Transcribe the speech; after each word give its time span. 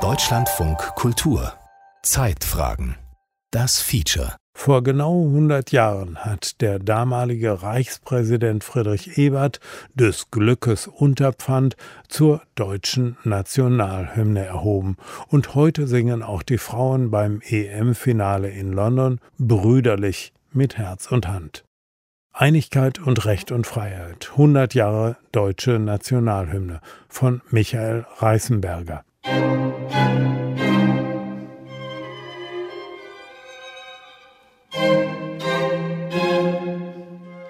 Deutschlandfunk 0.00 0.78
Kultur 0.94 1.54
Zeitfragen 2.04 2.94
Das 3.50 3.80
Feature 3.80 4.36
vor 4.54 4.84
genau 4.84 5.24
100 5.24 5.72
Jahren 5.72 6.16
hat 6.18 6.60
der 6.60 6.78
damalige 6.78 7.64
Reichspräsident 7.64 8.62
Friedrich 8.62 9.18
Ebert 9.18 9.58
des 9.92 10.30
Glückes 10.30 10.86
Unterpfand 10.86 11.74
zur 12.06 12.42
deutschen 12.54 13.16
Nationalhymne 13.24 14.44
erhoben. 14.44 14.96
Und 15.26 15.56
heute 15.56 15.88
singen 15.88 16.22
auch 16.22 16.44
die 16.44 16.58
Frauen 16.58 17.10
beim 17.10 17.40
EM-Finale 17.44 18.50
in 18.50 18.72
London 18.72 19.18
brüderlich 19.36 20.32
mit 20.52 20.78
Herz 20.78 21.10
und 21.10 21.26
Hand. 21.26 21.64
Einigkeit 22.32 22.98
und 22.98 23.24
Recht 23.26 23.52
und 23.52 23.66
Freiheit. 23.66 24.30
100 24.32 24.74
Jahre 24.74 25.16
deutsche 25.32 25.78
Nationalhymne 25.78 26.80
von 27.08 27.42
Michael 27.50 28.06
Reißenberger. 28.18 29.04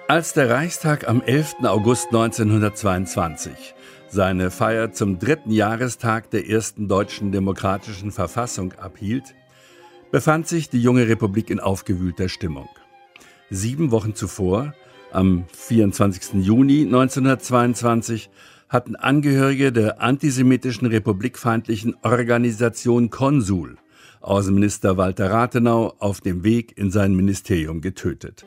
Als 0.07 0.33
der 0.33 0.49
Reichstag 0.49 1.07
am 1.07 1.21
11. 1.21 1.63
August 1.63 2.07
1922 2.07 3.75
seine 4.09 4.51
Feier 4.51 4.91
zum 4.91 5.19
dritten 5.19 5.51
Jahrestag 5.51 6.29
der 6.31 6.49
ersten 6.49 6.89
deutschen 6.89 7.31
demokratischen 7.31 8.11
Verfassung 8.11 8.73
abhielt, 8.73 9.35
befand 10.11 10.49
sich 10.49 10.69
die 10.69 10.81
junge 10.81 11.07
Republik 11.07 11.49
in 11.49 11.61
aufgewühlter 11.61 12.27
Stimmung. 12.27 12.67
Sieben 13.53 13.91
Wochen 13.91 14.15
zuvor, 14.15 14.73
am 15.11 15.43
24. 15.51 16.41
Juni 16.43 16.85
1922, 16.85 18.29
hatten 18.69 18.95
Angehörige 18.95 19.73
der 19.73 20.01
antisemitischen 20.01 20.87
republikfeindlichen 20.87 21.95
Organisation 22.01 23.09
Konsul 23.09 23.77
Außenminister 24.21 24.97
Walter 24.97 25.31
Rathenau 25.31 25.95
auf 25.99 26.21
dem 26.21 26.45
Weg 26.45 26.77
in 26.77 26.91
sein 26.91 27.13
Ministerium 27.13 27.81
getötet. 27.81 28.45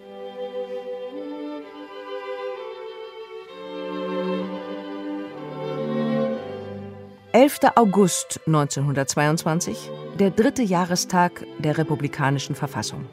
11. 7.33 7.59
August 7.75 8.41
1922, 8.47 9.91
der 10.21 10.31
dritte 10.31 10.63
Jahrestag 10.63 11.45
der 11.59 11.77
republikanischen 11.77 12.55
Verfassung. 12.55 13.05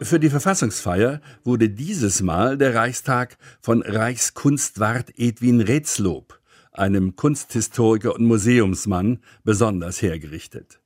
Für 0.00 0.20
die 0.20 0.30
Verfassungsfeier 0.30 1.20
wurde 1.42 1.68
dieses 1.68 2.22
Mal 2.22 2.56
der 2.56 2.74
Reichstag 2.74 3.36
von 3.60 3.82
Reichskunstwart 3.82 5.18
Edwin 5.18 5.60
Retzlob, 5.60 6.40
einem 6.70 7.16
Kunsthistoriker 7.16 8.14
und 8.14 8.24
Museumsmann, 8.24 9.18
besonders 9.42 10.00
hergerichtet. 10.00 10.80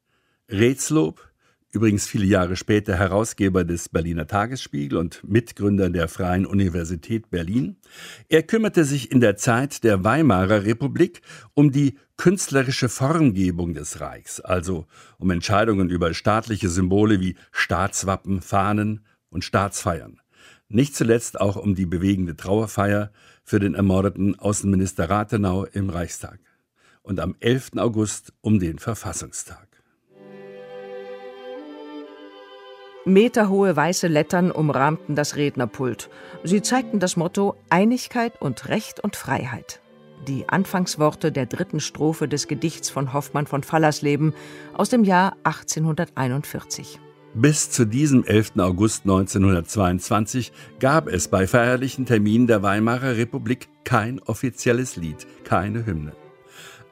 Retzlob 0.48 1.28
übrigens 1.72 2.06
viele 2.06 2.26
Jahre 2.26 2.54
später 2.56 2.96
Herausgeber 2.96 3.64
des 3.64 3.88
Berliner 3.88 4.26
Tagesspiegel 4.26 4.98
und 4.98 5.24
Mitgründer 5.24 5.88
der 5.88 6.06
Freien 6.06 6.46
Universität 6.46 7.30
Berlin. 7.30 7.76
Er 8.28 8.42
kümmerte 8.42 8.84
sich 8.84 9.10
in 9.10 9.20
der 9.20 9.36
Zeit 9.36 9.82
der 9.82 10.04
Weimarer 10.04 10.64
Republik 10.64 11.22
um 11.54 11.72
die 11.72 11.98
künstlerische 12.18 12.90
Formgebung 12.90 13.72
des 13.72 14.00
Reichs, 14.00 14.38
also 14.40 14.86
um 15.18 15.30
Entscheidungen 15.30 15.88
über 15.88 16.12
staatliche 16.12 16.68
Symbole 16.68 17.20
wie 17.20 17.36
Staatswappen, 17.50 18.42
Fahnen 18.42 19.00
und 19.30 19.44
Staatsfeiern. 19.44 20.20
Nicht 20.68 20.94
zuletzt 20.94 21.40
auch 21.40 21.56
um 21.56 21.74
die 21.74 21.86
bewegende 21.86 22.36
Trauerfeier 22.36 23.12
für 23.44 23.60
den 23.60 23.74
ermordeten 23.74 24.38
Außenminister 24.38 25.08
Rathenau 25.08 25.64
im 25.64 25.90
Reichstag. 25.90 26.38
Und 27.02 27.18
am 27.18 27.34
11. 27.40 27.72
August 27.76 28.32
um 28.42 28.60
den 28.60 28.78
Verfassungstag. 28.78 29.71
Meterhohe 33.04 33.74
weiße 33.74 34.06
Lettern 34.06 34.52
umrahmten 34.52 35.16
das 35.16 35.34
Rednerpult. 35.34 36.08
Sie 36.44 36.62
zeigten 36.62 37.00
das 37.00 37.16
Motto 37.16 37.56
Einigkeit 37.68 38.40
und 38.40 38.68
Recht 38.68 39.00
und 39.00 39.16
Freiheit. 39.16 39.80
Die 40.28 40.48
Anfangsworte 40.48 41.32
der 41.32 41.46
dritten 41.46 41.80
Strophe 41.80 42.28
des 42.28 42.46
Gedichts 42.46 42.90
von 42.90 43.12
Hoffmann 43.12 43.48
von 43.48 43.64
Fallersleben 43.64 44.34
aus 44.74 44.88
dem 44.88 45.02
Jahr 45.02 45.36
1841. 45.42 47.00
Bis 47.34 47.70
zu 47.70 47.86
diesem 47.86 48.24
11. 48.24 48.52
August 48.58 49.02
1922 49.02 50.52
gab 50.78 51.08
es 51.08 51.26
bei 51.26 51.48
feierlichen 51.48 52.06
Terminen 52.06 52.46
der 52.46 52.62
Weimarer 52.62 53.16
Republik 53.16 53.68
kein 53.84 54.20
offizielles 54.20 54.94
Lied, 54.94 55.26
keine 55.42 55.86
Hymne. 55.86 56.12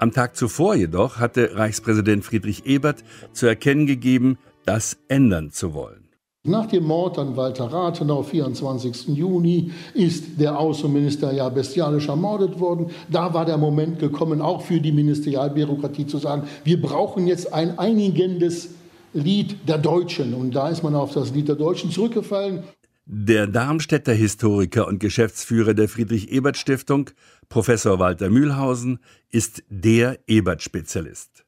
Am 0.01 0.11
Tag 0.11 0.35
zuvor 0.35 0.75
jedoch 0.75 1.19
hatte 1.19 1.57
Reichspräsident 1.57 2.25
Friedrich 2.25 2.65
Ebert 2.67 3.05
zu 3.33 3.47
erkennen 3.47 3.87
gegeben, 3.87 4.39
das 4.65 4.99
ändern 5.09 5.51
zu 5.51 5.75
wollen. 5.75 6.00
Nach 6.43 6.65
dem 6.65 6.85
Mord 6.85 7.19
an 7.19 7.37
Walter 7.37 7.67
Rathenau, 7.67 8.23
24. 8.23 9.09
Juni, 9.09 9.73
ist 9.93 10.41
der 10.41 10.59
Außenminister 10.59 11.35
ja 11.35 11.51
bestialisch 11.51 12.09
ermordet 12.09 12.59
worden. 12.59 12.87
Da 13.11 13.35
war 13.35 13.45
der 13.45 13.59
Moment 13.59 13.99
gekommen, 13.99 14.41
auch 14.41 14.63
für 14.63 14.81
die 14.81 14.91
Ministerialbürokratie 14.91 16.07
zu 16.07 16.17
sagen, 16.17 16.45
wir 16.65 16.81
brauchen 16.81 17.27
jetzt 17.27 17.53
ein 17.53 17.79
einigendes 17.79 18.71
Lied 19.13 19.69
der 19.69 19.77
Deutschen. 19.77 20.33
Und 20.33 20.55
da 20.55 20.71
ist 20.71 20.83
man 20.83 20.95
auf 20.95 21.13
das 21.13 21.31
Lied 21.35 21.47
der 21.49 21.57
Deutschen 21.57 21.91
zurückgefallen. 21.91 22.63
Der 23.05 23.47
Darmstädter 23.47 24.15
Historiker 24.15 24.89
und 24.89 24.99
Geschäftsführer 24.99 25.75
der 25.75 25.91
Friedrich-Ebert-Stiftung, 25.91 27.11
Professor 27.51 27.99
Walter 27.99 28.31
Mühlhausen, 28.31 29.01
ist 29.31 29.63
der 29.69 30.19
Ebert-Spezialist. 30.27 31.45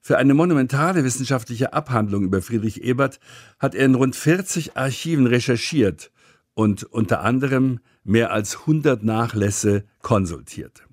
Für 0.00 0.18
eine 0.18 0.34
monumentale 0.34 1.04
wissenschaftliche 1.04 1.72
Abhandlung 1.72 2.24
über 2.24 2.42
Friedrich 2.42 2.82
Ebert 2.82 3.18
hat 3.58 3.74
er 3.74 3.84
in 3.84 3.94
rund 3.94 4.14
40 4.16 4.76
Archiven 4.76 5.26
recherchiert 5.26 6.10
und 6.54 6.84
unter 6.84 7.22
anderem 7.22 7.80
mehr 8.04 8.32
als 8.32 8.60
100 8.60 9.02
Nachlässe 9.02 9.84
konsultiert. 10.02 10.86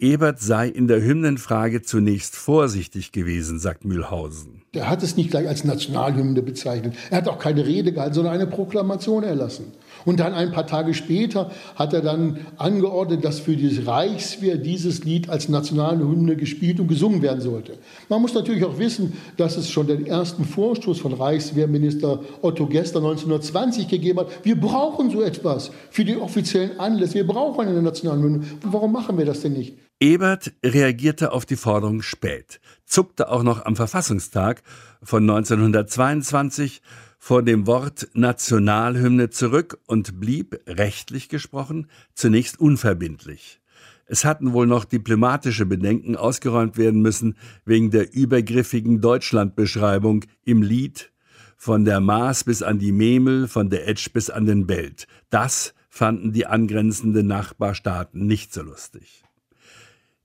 Ebert 0.00 0.40
sei 0.40 0.66
in 0.66 0.88
der 0.88 1.02
Hymnenfrage 1.02 1.82
zunächst 1.82 2.34
vorsichtig 2.34 3.12
gewesen, 3.12 3.58
sagt 3.58 3.84
Mühlhausen. 3.84 4.62
Er 4.72 4.88
hat 4.88 5.02
es 5.02 5.16
nicht 5.16 5.30
gleich 5.30 5.46
als 5.46 5.64
Nationalhymne 5.64 6.40
bezeichnet. 6.40 6.96
Er 7.10 7.18
hat 7.18 7.28
auch 7.28 7.38
keine 7.38 7.66
Rede 7.66 7.92
gehalten, 7.92 8.14
sondern 8.14 8.32
eine 8.32 8.46
Proklamation 8.46 9.24
erlassen. 9.24 9.72
Und 10.04 10.20
dann 10.20 10.34
ein 10.34 10.52
paar 10.52 10.66
Tage 10.66 10.94
später 10.94 11.50
hat 11.76 11.92
er 11.92 12.00
dann 12.00 12.38
angeordnet, 12.56 13.24
dass 13.24 13.40
für 13.40 13.56
die 13.56 13.78
Reichswehr 13.78 14.56
dieses 14.56 15.04
Lied 15.04 15.28
als 15.28 15.48
nationale 15.48 16.00
Hymne 16.00 16.36
gespielt 16.36 16.80
und 16.80 16.88
gesungen 16.88 17.22
werden 17.22 17.40
sollte. 17.40 17.78
Man 18.08 18.22
muss 18.22 18.34
natürlich 18.34 18.64
auch 18.64 18.78
wissen, 18.78 19.12
dass 19.36 19.56
es 19.56 19.70
schon 19.70 19.86
den 19.86 20.06
ersten 20.06 20.44
Vorstoß 20.44 21.00
von 21.00 21.12
Reichswehrminister 21.12 22.20
Otto 22.42 22.66
Gester 22.66 22.98
1920 22.98 23.88
gegeben 23.88 24.20
hat. 24.20 24.44
Wir 24.44 24.58
brauchen 24.58 25.10
so 25.10 25.22
etwas 25.22 25.70
für 25.90 26.04
die 26.04 26.16
offiziellen 26.16 26.78
Anlässe. 26.78 27.14
Wir 27.14 27.26
brauchen 27.26 27.68
eine 27.68 27.82
nationale 27.82 28.22
Hymne. 28.22 28.44
Warum 28.62 28.92
machen 28.92 29.18
wir 29.18 29.24
das 29.24 29.40
denn 29.40 29.52
nicht? 29.52 29.74
Ebert 30.02 30.52
reagierte 30.64 31.32
auf 31.32 31.44
die 31.44 31.56
Forderung 31.56 32.00
spät, 32.00 32.60
zuckte 32.86 33.28
auch 33.28 33.42
noch 33.42 33.66
am 33.66 33.76
Verfassungstag 33.76 34.62
von 35.02 35.28
1922 35.28 36.80
vor 37.20 37.42
dem 37.42 37.66
Wort 37.66 38.08
Nationalhymne 38.14 39.28
zurück 39.28 39.78
und 39.86 40.18
blieb, 40.18 40.58
rechtlich 40.66 41.28
gesprochen, 41.28 41.86
zunächst 42.14 42.58
unverbindlich. 42.58 43.60
Es 44.06 44.24
hatten 44.24 44.54
wohl 44.54 44.66
noch 44.66 44.86
diplomatische 44.86 45.66
Bedenken 45.66 46.16
ausgeräumt 46.16 46.78
werden 46.78 47.02
müssen 47.02 47.36
wegen 47.66 47.90
der 47.90 48.12
übergriffigen 48.12 49.02
Deutschlandbeschreibung 49.02 50.24
im 50.44 50.62
Lied 50.62 51.12
von 51.56 51.84
der 51.84 52.00
Maas 52.00 52.42
bis 52.42 52.62
an 52.62 52.78
die 52.78 52.90
Memel, 52.90 53.46
von 53.46 53.68
der 53.68 53.86
Etsch 53.86 54.10
bis 54.12 54.30
an 54.30 54.46
den 54.46 54.66
Belt. 54.66 55.06
Das 55.28 55.74
fanden 55.90 56.32
die 56.32 56.46
angrenzenden 56.46 57.26
Nachbarstaaten 57.26 58.26
nicht 58.26 58.54
so 58.54 58.62
lustig. 58.62 59.22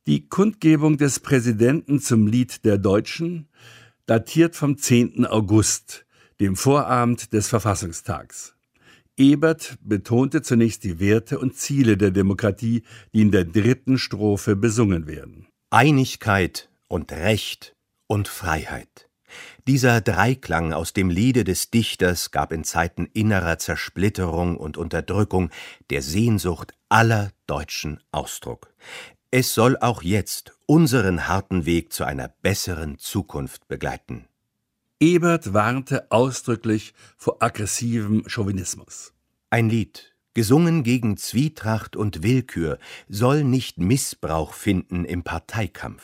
Die 0.08 0.30
Kundgebung 0.30 0.98
des 0.98 1.20
Präsidenten 1.20 2.00
zum 2.00 2.26
Lied 2.26 2.64
der 2.64 2.78
Deutschen 2.78 3.50
datiert 4.06 4.56
vom 4.56 4.78
10. 4.78 5.26
August 5.26 6.05
dem 6.40 6.56
Vorabend 6.56 7.34
des 7.34 7.48
Verfassungstags. 7.48 8.56
Ebert 9.18 9.78
betonte 9.82 10.42
zunächst 10.42 10.84
die 10.84 11.00
Werte 11.00 11.40
und 11.40 11.56
Ziele 11.56 11.96
der 11.96 12.12
Demokratie, 12.12 12.84
die 13.14 13.22
in 13.22 13.32
der 13.32 13.46
dritten 13.46 13.98
Strophe 13.98 14.56
besungen 14.56 15.08
werden. 15.08 15.48
Einigkeit 15.70 16.70
und 16.90 17.12
Recht 17.12 17.76
und 18.08 18.28
Freiheit. 18.28 19.10
Dieser 19.68 20.02
Dreiklang 20.02 20.74
aus 20.74 20.94
dem 20.94 21.10
Liede 21.10 21.44
des 21.44 21.72
Dichters 21.72 22.32
gab 22.32 22.52
in 22.52 22.64
Zeiten 22.64 23.06
innerer 23.14 23.58
Zersplitterung 23.58 24.58
und 24.58 24.78
Unterdrückung 24.78 25.50
der 25.90 26.02
Sehnsucht 26.02 26.74
aller 26.90 27.32
Deutschen 27.48 28.00
Ausdruck. 28.12 28.74
Es 29.32 29.54
soll 29.54 29.78
auch 29.78 30.04
jetzt 30.04 30.54
unseren 30.66 31.28
harten 31.28 31.66
Weg 31.66 31.92
zu 31.92 32.04
einer 32.04 32.30
besseren 32.42 32.98
Zukunft 33.00 33.68
begleiten. 33.68 34.28
Ebert 35.02 35.54
warnte 35.54 36.10
ausdrücklich 36.10 36.94
vor 37.18 37.44
aggressivem 37.44 38.24
Chauvinismus. 38.28 39.14
Ein 39.50 39.70
Lied, 39.70 40.16
gesungen 40.34 40.84
gegen 40.84 41.18
Zwietracht 41.18 41.98
und 41.98 42.24
Willkür, 42.24 42.80
soll 43.10 43.44
nicht 43.44 43.78
Missbrauch 43.78 44.54
finden 44.54 45.04
im 45.04 45.24
Parteikampf. 45.24 46.04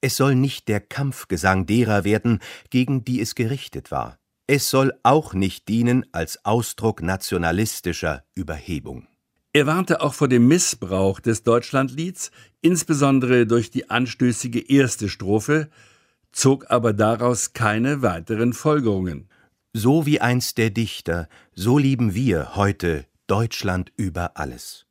Es 0.00 0.16
soll 0.16 0.34
nicht 0.34 0.66
der 0.66 0.80
Kampfgesang 0.80 1.66
derer 1.66 2.02
werden, 2.02 2.40
gegen 2.70 3.04
die 3.04 3.20
es 3.20 3.36
gerichtet 3.36 3.92
war. 3.92 4.18
Es 4.48 4.70
soll 4.70 4.92
auch 5.04 5.32
nicht 5.32 5.68
dienen 5.68 6.04
als 6.10 6.44
Ausdruck 6.44 7.02
nationalistischer 7.02 8.24
Überhebung. 8.34 9.06
Er 9.52 9.66
warnte 9.66 10.00
auch 10.00 10.14
vor 10.14 10.28
dem 10.28 10.48
Missbrauch 10.48 11.20
des 11.20 11.44
Deutschlandlieds, 11.44 12.32
insbesondere 12.60 13.46
durch 13.46 13.70
die 13.70 13.88
anstößige 13.88 14.68
erste 14.68 15.08
Strophe, 15.08 15.70
zog 16.32 16.70
aber 16.70 16.92
daraus 16.92 17.52
keine 17.52 18.02
weiteren 18.02 18.52
Folgerungen. 18.52 19.28
So 19.72 20.06
wie 20.06 20.20
einst 20.20 20.58
der 20.58 20.70
Dichter, 20.70 21.28
so 21.54 21.78
lieben 21.78 22.14
wir 22.14 22.56
heute 22.56 23.04
Deutschland 23.26 23.92
über 23.96 24.36
alles. 24.36 24.86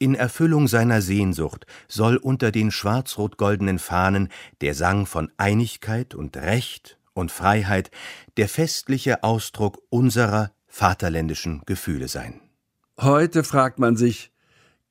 In 0.00 0.14
Erfüllung 0.14 0.68
seiner 0.68 1.02
Sehnsucht 1.02 1.66
soll 1.88 2.16
unter 2.16 2.52
den 2.52 2.70
schwarz-rot-goldenen 2.70 3.80
Fahnen 3.80 4.28
der 4.60 4.74
Sang 4.74 5.06
von 5.06 5.30
Einigkeit 5.36 6.14
und 6.14 6.36
Recht 6.36 6.98
und 7.14 7.32
Freiheit 7.32 7.90
der 8.36 8.48
festliche 8.48 9.24
Ausdruck 9.24 9.82
unserer 9.90 10.52
vaterländischen 10.68 11.62
Gefühle 11.66 12.06
sein. 12.06 12.40
Heute 13.00 13.42
fragt 13.42 13.78
man 13.78 13.96
sich, 13.96 14.30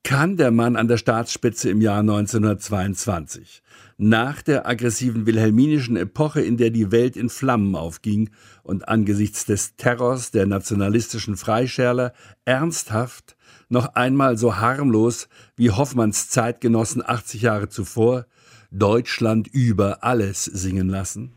kann 0.04 0.38
der 0.38 0.52
Mann 0.52 0.76
an 0.76 0.88
der 0.88 0.98
Staatsspitze 0.98 1.70
im 1.70 1.82
Jahr 1.82 2.00
1922, 2.00 3.62
nach 3.98 4.42
der 4.42 4.68
aggressiven 4.68 5.26
wilhelminischen 5.26 5.98
Epoche, 5.98 6.42
in 6.42 6.58
der 6.58 6.70
die 6.70 6.92
Welt 6.92 7.18
in 7.18 7.30
Flammen 7.30 7.76
aufging 7.76 8.30
und 8.64 8.88
angesichts 8.88 9.46
des 9.46 9.76
Terrors 9.76 10.32
der 10.32 10.46
nationalistischen 10.46 11.36
Freischärler 11.36 12.14
ernsthaft 12.46 13.36
noch 13.70 13.96
einmal 13.96 14.38
so 14.38 14.58
harmlos 14.58 15.28
wie 15.56 15.72
Hoffmanns 15.72 16.30
Zeitgenossen 16.30 17.04
80 17.06 17.42
Jahre 17.42 17.70
zuvor 17.70 18.26
Deutschland 18.72 19.48
über 19.48 20.04
alles 20.04 20.46
singen 20.46 20.90
lassen? 20.90 21.37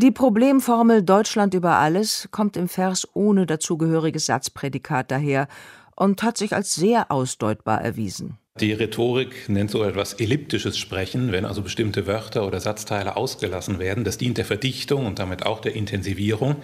Die 0.00 0.12
Problemformel 0.12 1.02
Deutschland 1.02 1.54
über 1.54 1.72
alles 1.72 2.28
kommt 2.30 2.56
im 2.56 2.68
Vers 2.68 3.08
ohne 3.14 3.46
dazugehöriges 3.46 4.26
Satzprädikat 4.26 5.10
daher 5.10 5.48
und 5.96 6.22
hat 6.22 6.38
sich 6.38 6.54
als 6.54 6.76
sehr 6.76 7.10
ausdeutbar 7.10 7.82
erwiesen. 7.82 8.38
Die 8.60 8.72
Rhetorik 8.72 9.48
nennt 9.48 9.72
so 9.72 9.82
etwas 9.82 10.12
elliptisches 10.12 10.78
Sprechen, 10.78 11.32
wenn 11.32 11.44
also 11.44 11.62
bestimmte 11.62 12.06
Wörter 12.06 12.46
oder 12.46 12.60
Satzteile 12.60 13.16
ausgelassen 13.16 13.80
werden. 13.80 14.04
Das 14.04 14.18
dient 14.18 14.38
der 14.38 14.44
Verdichtung 14.44 15.04
und 15.04 15.18
damit 15.18 15.44
auch 15.44 15.58
der 15.58 15.74
Intensivierung. 15.74 16.54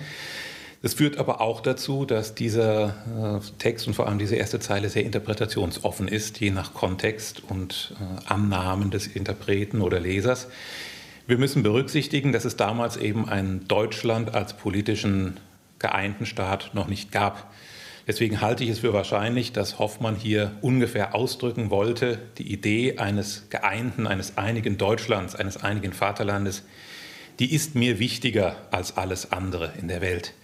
Das 0.82 0.94
führt 0.94 1.18
aber 1.18 1.40
auch 1.40 1.60
dazu, 1.60 2.04
dass 2.04 2.36
dieser 2.36 3.40
äh, 3.42 3.58
Text 3.58 3.88
und 3.88 3.94
vor 3.94 4.06
allem 4.06 4.20
diese 4.20 4.36
erste 4.36 4.60
Zeile 4.60 4.88
sehr 4.90 5.02
interpretationsoffen 5.02 6.06
ist, 6.06 6.38
je 6.38 6.52
nach 6.52 6.72
Kontext 6.72 7.42
und 7.42 7.96
äh, 7.98 8.32
Annahmen 8.32 8.92
des 8.92 9.08
Interpreten 9.08 9.80
oder 9.80 9.98
Lesers. 9.98 10.46
Wir 11.26 11.38
müssen 11.38 11.62
berücksichtigen, 11.62 12.32
dass 12.32 12.44
es 12.44 12.56
damals 12.56 12.98
eben 12.98 13.26
ein 13.26 13.66
Deutschland 13.66 14.34
als 14.34 14.58
politischen 14.58 15.40
geeinten 15.78 16.26
Staat 16.26 16.72
noch 16.74 16.86
nicht 16.86 17.12
gab. 17.12 17.50
Deswegen 18.06 18.42
halte 18.42 18.62
ich 18.62 18.68
es 18.68 18.80
für 18.80 18.92
wahrscheinlich, 18.92 19.50
dass 19.50 19.78
Hoffmann 19.78 20.16
hier 20.16 20.52
ungefähr 20.60 21.14
ausdrücken 21.14 21.70
wollte, 21.70 22.18
die 22.36 22.52
Idee 22.52 22.98
eines 22.98 23.48
geeinten, 23.48 24.06
eines 24.06 24.36
einigen 24.36 24.76
Deutschlands, 24.76 25.34
eines 25.34 25.56
einigen 25.56 25.94
Vaterlandes, 25.94 26.62
die 27.38 27.54
ist 27.54 27.74
mir 27.74 27.98
wichtiger 27.98 28.56
als 28.70 28.98
alles 28.98 29.32
andere 29.32 29.72
in 29.80 29.88
der 29.88 30.02
Welt. 30.02 30.34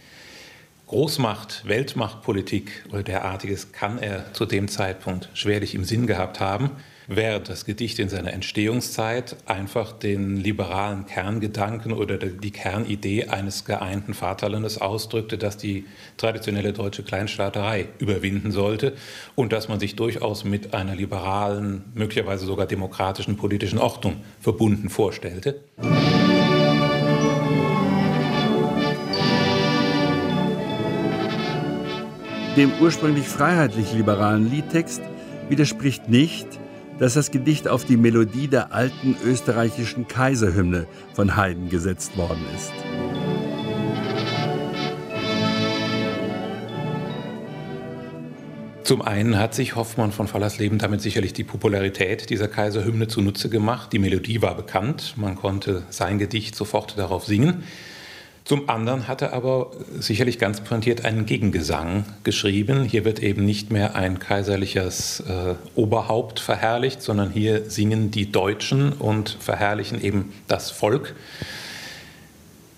Großmacht, 0.87 1.69
Weltmachtpolitik 1.69 2.87
oder 2.88 3.03
derartiges 3.03 3.73
kann 3.73 3.99
er 3.99 4.33
zu 4.33 4.47
dem 4.47 4.67
Zeitpunkt 4.67 5.29
schwerlich 5.35 5.75
im 5.75 5.85
Sinn 5.85 6.06
gehabt 6.06 6.41
haben 6.41 6.71
während 7.11 7.49
das 7.49 7.65
Gedicht 7.65 7.99
in 7.99 8.09
seiner 8.09 8.33
Entstehungszeit 8.33 9.37
einfach 9.45 9.91
den 9.93 10.37
liberalen 10.37 11.07
Kerngedanken 11.07 11.93
oder 11.93 12.17
die 12.19 12.53
Kernidee 12.53 13.25
eines 13.25 13.65
geeinten 13.65 14.15
Vaterlandes 14.15 14.81
ausdrückte, 14.81 15.37
das 15.37 15.57
die 15.57 15.87
traditionelle 16.17 16.73
deutsche 16.73 17.03
Kleinstaaterei 17.03 17.89
überwinden 17.99 18.53
sollte 18.53 18.93
und 19.35 19.53
dass 19.53 19.69
man 19.69 19.81
sich 19.81 19.97
durchaus 19.97 20.45
mit 20.45 20.73
einer 20.73 20.95
liberalen, 20.95 21.83
möglicherweise 21.95 22.47
sogar 22.47 22.67
demokratischen 22.67 23.37
politischen 23.37 23.81
Ordnung 23.81 24.19
verbunden 24.39 24.89
vorstellte. 24.89 25.61
Dem 32.57 32.73
ursprünglich 32.81 33.27
freiheitlich-liberalen 33.27 34.49
Liedtext 34.49 35.03
widerspricht 35.49 36.09
nicht, 36.09 36.60
dass 37.00 37.14
das 37.14 37.31
Gedicht 37.31 37.67
auf 37.67 37.85
die 37.85 37.97
Melodie 37.97 38.47
der 38.47 38.73
alten 38.73 39.17
österreichischen 39.25 40.06
Kaiserhymne 40.06 40.87
von 41.14 41.35
Haydn 41.35 41.70
gesetzt 41.70 42.17
worden 42.17 42.44
ist. 42.55 42.73
Zum 48.85 49.02
einen 49.02 49.38
hat 49.38 49.55
sich 49.55 49.76
Hoffmann 49.76 50.12
von 50.12 50.26
Fallersleben 50.26 50.79
damit 50.79 51.00
sicherlich 51.00 51.32
die 51.32 51.44
Popularität 51.44 52.29
dieser 52.29 52.49
Kaiserhymne 52.49 53.08
zunutze 53.08 53.49
gemacht. 53.49 53.93
Die 53.93 53.99
Melodie 53.99 54.43
war 54.43 54.56
bekannt, 54.56 55.14
man 55.17 55.37
konnte 55.37 55.85
sein 55.91 56.19
Gedicht 56.19 56.55
sofort 56.55 56.99
darauf 56.99 57.25
singen. 57.25 57.62
Zum 58.50 58.69
anderen 58.69 59.06
hat 59.06 59.23
er 59.23 59.32
aber 59.32 59.70
sicherlich 60.00 60.41
ganz 60.41 60.61
pointiert 60.61 61.05
einen 61.05 61.25
Gegengesang 61.25 62.05
geschrieben. 62.25 62.82
Hier 62.82 63.05
wird 63.05 63.20
eben 63.20 63.44
nicht 63.44 63.70
mehr 63.70 63.94
ein 63.94 64.19
kaiserliches 64.19 65.20
äh, 65.20 65.55
Oberhaupt 65.76 66.41
verherrlicht, 66.41 67.00
sondern 67.00 67.31
hier 67.31 67.70
singen 67.70 68.11
die 68.11 68.32
Deutschen 68.32 68.93
und 68.93 69.37
verherrlichen 69.38 70.02
eben 70.02 70.32
das 70.49 70.73
Volk. 70.73 71.14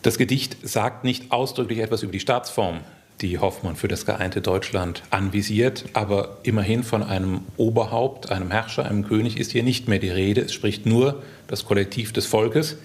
Das 0.02 0.19
Gedicht 0.19 0.58
sagt 0.62 1.04
nicht 1.04 1.32
ausdrücklich 1.32 1.78
etwas 1.78 2.02
über 2.02 2.12
die 2.12 2.20
Staatsform, 2.20 2.80
die 3.22 3.38
Hoffmann 3.38 3.76
für 3.76 3.88
das 3.88 4.04
geeinte 4.04 4.42
Deutschland 4.42 5.02
anvisiert, 5.08 5.86
aber 5.94 6.36
immerhin 6.42 6.82
von 6.82 7.02
einem 7.02 7.40
Oberhaupt, 7.56 8.30
einem 8.30 8.50
Herrscher, 8.50 8.84
einem 8.84 9.08
König 9.08 9.38
ist 9.38 9.52
hier 9.52 9.62
nicht 9.62 9.88
mehr 9.88 10.00
die 10.00 10.10
Rede. 10.10 10.42
Es 10.42 10.52
spricht 10.52 10.84
nur 10.84 11.22
das 11.46 11.64
Kollektiv 11.64 12.12
des 12.12 12.26
Volkes 12.26 12.76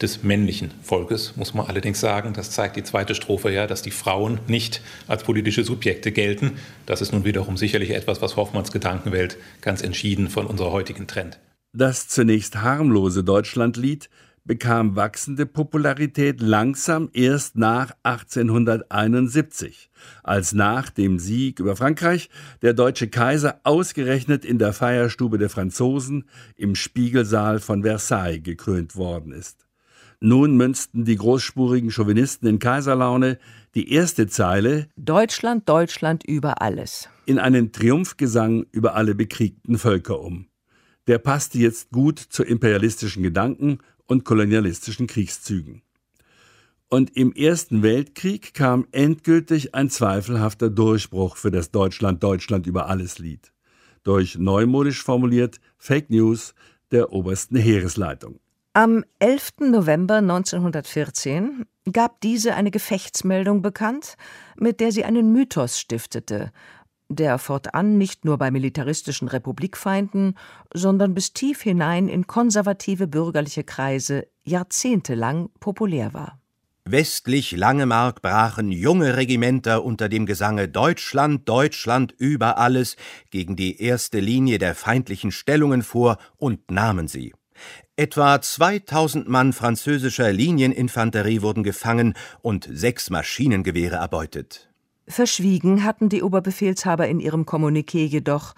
des 0.00 0.22
männlichen 0.22 0.70
Volkes, 0.82 1.36
muss 1.36 1.54
man 1.54 1.66
allerdings 1.66 2.00
sagen. 2.00 2.32
Das 2.32 2.50
zeigt 2.50 2.76
die 2.76 2.82
zweite 2.82 3.14
Strophe 3.14 3.50
ja, 3.50 3.66
dass 3.66 3.82
die 3.82 3.90
Frauen 3.90 4.40
nicht 4.46 4.80
als 5.08 5.24
politische 5.24 5.64
Subjekte 5.64 6.12
gelten. 6.12 6.52
Das 6.86 7.00
ist 7.00 7.12
nun 7.12 7.24
wiederum 7.24 7.56
sicherlich 7.56 7.90
etwas, 7.90 8.22
was 8.22 8.36
Hoffmanns 8.36 8.72
Gedankenwelt 8.72 9.36
ganz 9.60 9.82
entschieden 9.82 10.28
von 10.28 10.46
unserer 10.46 10.72
heutigen 10.72 11.06
trennt. 11.06 11.38
Das 11.74 12.08
zunächst 12.08 12.56
harmlose 12.56 13.24
Deutschlandlied 13.24 14.08
bekam 14.44 14.96
wachsende 14.96 15.46
Popularität 15.46 16.40
langsam 16.40 17.08
erst 17.12 17.56
nach 17.56 17.92
1871, 18.02 19.90
als 20.22 20.52
nach 20.52 20.90
dem 20.90 21.18
Sieg 21.18 21.60
über 21.60 21.76
Frankreich 21.76 22.28
der 22.60 22.74
deutsche 22.74 23.08
Kaiser 23.08 23.60
ausgerechnet 23.64 24.44
in 24.44 24.58
der 24.58 24.72
Feierstube 24.72 25.38
der 25.38 25.50
Franzosen 25.50 26.24
im 26.56 26.74
Spiegelsaal 26.74 27.60
von 27.60 27.82
Versailles 27.82 28.42
gekrönt 28.42 28.96
worden 28.96 29.32
ist. 29.32 29.61
Nun 30.24 30.56
münzten 30.56 31.04
die 31.04 31.16
großspurigen 31.16 31.90
Chauvinisten 31.90 32.48
in 32.48 32.60
Kaiserlaune 32.60 33.38
die 33.74 33.92
erste 33.92 34.28
Zeile 34.28 34.86
Deutschland, 34.96 35.68
Deutschland 35.68 36.22
über 36.24 36.62
alles 36.62 37.08
in 37.26 37.40
einen 37.40 37.72
Triumphgesang 37.72 38.66
über 38.70 38.94
alle 38.94 39.16
bekriegten 39.16 39.78
Völker 39.78 40.20
um. 40.20 40.46
Der 41.08 41.18
passte 41.18 41.58
jetzt 41.58 41.90
gut 41.90 42.20
zu 42.20 42.44
imperialistischen 42.44 43.24
Gedanken 43.24 43.78
und 44.06 44.24
kolonialistischen 44.24 45.08
Kriegszügen. 45.08 45.82
Und 46.88 47.16
im 47.16 47.32
Ersten 47.32 47.82
Weltkrieg 47.82 48.54
kam 48.54 48.86
endgültig 48.92 49.74
ein 49.74 49.90
zweifelhafter 49.90 50.70
Durchbruch 50.70 51.36
für 51.36 51.50
das 51.50 51.70
Deutschland 51.70 52.22
Deutschland 52.22 52.66
über 52.68 52.86
alles 52.86 53.18
Lied. 53.18 53.52
Durch 54.04 54.36
neumodisch 54.38 55.02
formuliert 55.02 55.58
Fake 55.78 56.10
News 56.10 56.54
der 56.92 57.12
obersten 57.12 57.56
Heeresleitung. 57.56 58.41
Am 58.74 59.04
11. 59.18 59.68
November 59.70 60.16
1914 60.16 61.66
gab 61.92 62.22
diese 62.22 62.54
eine 62.54 62.70
Gefechtsmeldung 62.70 63.60
bekannt, 63.60 64.16
mit 64.56 64.80
der 64.80 64.92
sie 64.92 65.04
einen 65.04 65.30
Mythos 65.30 65.78
stiftete, 65.78 66.52
der 67.10 67.36
fortan 67.36 67.98
nicht 67.98 68.24
nur 68.24 68.38
bei 68.38 68.50
militaristischen 68.50 69.28
Republikfeinden, 69.28 70.38
sondern 70.72 71.12
bis 71.12 71.34
tief 71.34 71.60
hinein 71.60 72.08
in 72.08 72.26
konservative 72.26 73.08
bürgerliche 73.08 73.62
Kreise 73.62 74.26
jahrzehntelang 74.42 75.50
populär 75.60 76.14
war. 76.14 76.40
Westlich 76.86 77.52
Langemark 77.52 78.22
brachen 78.22 78.72
junge 78.72 79.18
Regimenter 79.18 79.84
unter 79.84 80.08
dem 80.08 80.24
Gesange 80.24 80.68
Deutschland, 80.68 81.46
Deutschland 81.46 82.14
über 82.16 82.56
alles 82.56 82.96
gegen 83.30 83.54
die 83.54 83.82
erste 83.82 84.18
Linie 84.18 84.56
der 84.56 84.74
feindlichen 84.74 85.30
Stellungen 85.30 85.82
vor 85.82 86.16
und 86.38 86.70
nahmen 86.70 87.06
sie. 87.06 87.34
Etwa 88.02 88.40
2000 88.40 89.28
Mann 89.28 89.52
französischer 89.52 90.32
Linieninfanterie 90.32 91.40
wurden 91.40 91.62
gefangen 91.62 92.14
und 92.40 92.68
sechs 92.68 93.10
Maschinengewehre 93.10 93.94
erbeutet. 93.94 94.68
Verschwiegen 95.06 95.84
hatten 95.84 96.08
die 96.08 96.24
Oberbefehlshaber 96.24 97.06
in 97.06 97.20
ihrem 97.20 97.44
Kommuniqué 97.44 98.04
jedoch, 98.04 98.54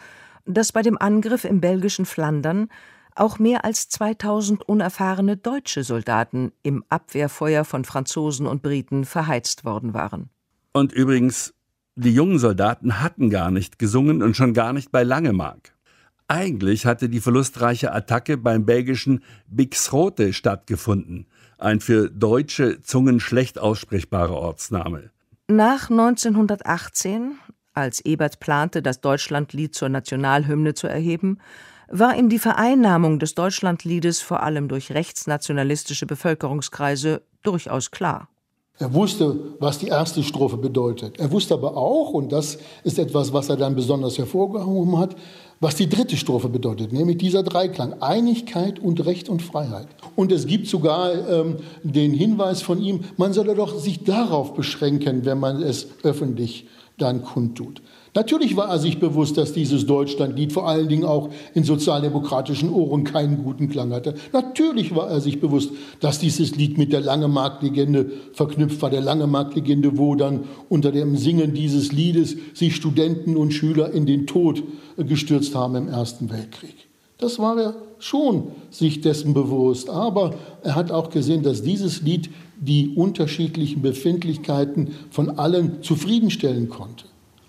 dass 0.47 0.73
bei 0.73 0.81
dem 0.81 0.97
Angriff 0.97 1.45
im 1.45 1.61
belgischen 1.61 2.07
Flandern 2.07 2.69
auch 3.17 3.39
mehr 3.39 3.67
als 3.67 3.91
2000 3.91 4.67
unerfahrene 4.67 5.37
deutsche 5.37 5.85
Soldaten 5.85 6.53
im 6.63 6.83
Abwehrfeuer 6.89 7.67
von 7.67 7.85
Franzosen 7.85 8.47
und 8.47 8.63
Briten 8.63 9.05
verheizt 9.05 9.67
worden 9.67 9.93
waren. 9.93 10.31
Und 10.73 10.91
übrigens, 10.91 11.53
die 11.97 12.15
jungen 12.15 12.39
Soldaten 12.39 13.03
hatten 13.03 13.29
gar 13.29 13.51
nicht 13.51 13.79
gesungen 13.79 14.23
und 14.23 14.39
schon 14.39 14.55
gar 14.55 14.73
nicht 14.73 14.91
bei 14.91 15.03
Langemark. 15.03 15.74
Eigentlich 16.27 16.87
hatte 16.87 17.11
die 17.11 17.21
verlustreiche 17.21 17.93
Attacke 17.93 18.39
beim 18.39 18.65
belgischen 18.65 19.23
Bixrote 19.47 20.33
stattgefunden, 20.33 21.27
ein 21.59 21.81
für 21.81 22.11
deutsche 22.11 22.81
Zungen 22.81 23.21
schlecht 23.21 23.59
aussprechbarer 23.59 24.35
Ortsname. 24.35 25.11
Nach 25.49 25.91
1918, 25.91 27.33
als 27.75 28.01
Ebert 28.01 28.41
plante, 28.41 28.81
das 28.81 29.03
Deutschlandlied 29.03 29.75
zur 29.75 29.91
Nationalhymne 29.91 30.73
zu 30.73 30.87
erheben, 30.87 31.39
war 31.89 32.17
ihm 32.17 32.31
die 32.31 32.39
Vereinnahmung 32.39 33.19
des 33.19 33.35
Deutschlandliedes 33.35 34.23
vor 34.23 34.43
allem 34.43 34.69
durch 34.69 34.93
rechtsnationalistische 34.93 36.07
Bevölkerungskreise 36.07 37.23
durchaus 37.43 37.91
klar. 37.91 38.29
Er 38.79 38.93
wusste, 38.93 39.55
was 39.61 39.79
die 39.79 39.87
erste 39.87 40.25
Strophe 40.25 40.57
bedeutet. 40.57 41.21
Er 41.21 41.31
wusste 41.31 41.55
aber 41.55 41.77
auch, 41.77 42.11
und 42.11 42.33
das 42.33 42.59
ist 42.83 42.99
etwas, 42.99 43.33
was 43.33 43.49
er 43.49 43.57
dann 43.57 43.77
besonders 43.77 44.19
hervorgehoben 44.19 44.99
hat, 44.99 45.15
was 45.61 45.77
die 45.77 45.89
dritte 45.89 46.17
Strophe 46.17 46.49
bedeutet, 46.49 46.93
nämlich 46.93 47.19
dieser 47.19 47.43
Dreiklang, 47.43 48.03
Einigkeit 48.03 48.79
und 48.79 49.05
Recht 49.05 49.29
und 49.29 49.43
Freiheit. 49.43 49.89
Und 50.17 50.33
es 50.33 50.47
gibt 50.47 50.67
sogar 50.67 51.29
ähm, 51.29 51.57
den 51.83 52.13
Hinweis 52.13 52.63
von 52.63 52.81
ihm, 52.81 53.01
man 53.17 53.33
solle 53.33 53.55
doch 53.55 53.79
sich 53.79 54.05
darauf 54.05 54.55
beschränken, 54.55 55.25
wenn 55.25 55.39
man 55.39 55.63
es 55.63 55.89
öffentlich 56.03 56.67
dann 56.99 57.23
kundtut. 57.23 57.83
Natürlich 58.15 58.57
war 58.57 58.69
er 58.69 58.79
sich 58.79 59.01
bewusst, 59.01 59.37
dass 59.37 59.53
dieses 59.53 59.87
Deutschlandlied 59.87 60.53
vor 60.53 60.69
allen 60.69 60.89
Dingen 60.89 61.05
auch 61.05 61.31
in 61.53 61.65
sozialdemokratischen 61.65 62.71
Ohren 62.71 63.03
keinen 63.03 63.43
guten 63.43 63.69
Klang 63.69 63.93
hatte. 63.93 64.15
Natürlich 64.33 64.95
war 64.95 65.11
er 65.11 65.21
sich 65.21 65.41
bewusst, 65.41 65.71
dass 65.99 66.21
dieses 66.21 66.55
Lied 66.55 66.79
mit 66.79 66.93
der 66.93 67.01
Langemark-Legende 67.01 68.13
verknüpft 68.33 68.81
war. 68.83 68.91
Der 68.91 69.01
Langemark-Legende, 69.01 69.99
wo 69.99 70.15
dann 70.15 70.45
unter 70.69 70.93
dem 70.93 71.17
Singen 71.17 71.55
dieses 71.55 71.91
Liedes 71.91 72.37
sich 72.55 72.77
Studenten 72.77 73.37
und 73.37 73.53
Schüler 73.53 73.91
in 73.91 74.07
den 74.07 74.29
Tod 74.29 74.63
gestürzt 74.97 75.57
haben 75.57 75.75
im 75.75 75.89
Ersten 75.89 76.31
Weltkrieg. 76.31 76.77
Das 77.19 77.41
war 77.41 77.59
er 77.59 77.75
schon 77.99 78.49
sich 78.71 79.01
dessen 79.01 79.35
bewusst. 79.35 79.91
Aber 79.91 80.35
er 80.63 80.77
hat 80.77 80.93
auch 80.93 81.11
gesehen, 81.11 81.43
dass 81.43 81.63
dieses 81.63 82.03
Lied 82.03 82.31
die 82.61 82.91
unterschiedlichen 82.95 83.83
Befindlichkeiten 83.83 84.91
von 85.11 85.31
allen 85.31 85.83
zufriedenstellen 85.83 86.69
konnte. 86.69 87.07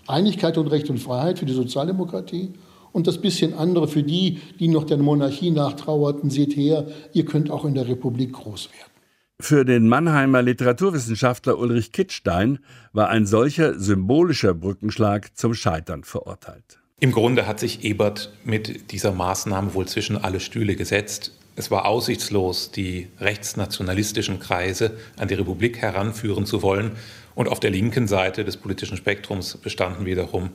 Einigkeit 0.08 0.58
und 0.58 0.68
Recht 0.68 0.90
und 0.90 0.98
Freiheit 0.98 1.38
für 1.38 1.46
die 1.46 1.52
Sozialdemokratie 1.52 2.54
und 2.92 3.06
das 3.06 3.20
bisschen 3.20 3.54
andere 3.54 3.88
für 3.88 4.02
die, 4.02 4.40
die 4.58 4.68
noch 4.68 4.84
der 4.84 4.96
Monarchie 4.96 5.50
nachtrauerten. 5.50 6.30
Seht 6.30 6.56
her, 6.56 6.86
ihr 7.12 7.24
könnt 7.24 7.50
auch 7.50 7.64
in 7.64 7.74
der 7.74 7.88
Republik 7.88 8.32
groß 8.32 8.70
werden. 8.72 8.92
Für 9.38 9.66
den 9.66 9.86
Mannheimer 9.86 10.40
Literaturwissenschaftler 10.40 11.58
Ulrich 11.58 11.92
Kittstein 11.92 12.58
war 12.94 13.10
ein 13.10 13.26
solcher 13.26 13.78
symbolischer 13.78 14.54
Brückenschlag 14.54 15.36
zum 15.36 15.52
Scheitern 15.52 16.04
verurteilt. 16.04 16.78
Im 17.00 17.12
Grunde 17.12 17.46
hat 17.46 17.60
sich 17.60 17.84
Ebert 17.84 18.32
mit 18.44 18.90
dieser 18.92 19.12
Maßnahme 19.12 19.74
wohl 19.74 19.86
zwischen 19.86 20.16
alle 20.16 20.40
Stühle 20.40 20.76
gesetzt. 20.76 21.32
Es 21.54 21.70
war 21.70 21.84
aussichtslos, 21.84 22.70
die 22.70 23.08
rechtsnationalistischen 23.20 24.40
Kreise 24.40 24.96
an 25.18 25.28
die 25.28 25.34
Republik 25.34 25.82
heranführen 25.82 26.46
zu 26.46 26.62
wollen 26.62 26.92
und 27.36 27.48
auf 27.48 27.60
der 27.60 27.70
linken 27.70 28.08
Seite 28.08 28.44
des 28.44 28.56
politischen 28.56 28.96
Spektrums 28.96 29.56
bestanden 29.58 30.04
wiederum 30.04 30.50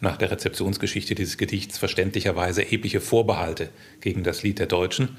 nach 0.00 0.16
der 0.16 0.30
Rezeptionsgeschichte 0.30 1.16
dieses 1.16 1.38
Gedichts 1.38 1.78
verständlicherweise 1.78 2.62
erhebliche 2.62 3.00
Vorbehalte 3.00 3.70
gegen 4.00 4.22
das 4.22 4.44
Lied 4.44 4.60
der 4.60 4.66
Deutschen. 4.66 5.16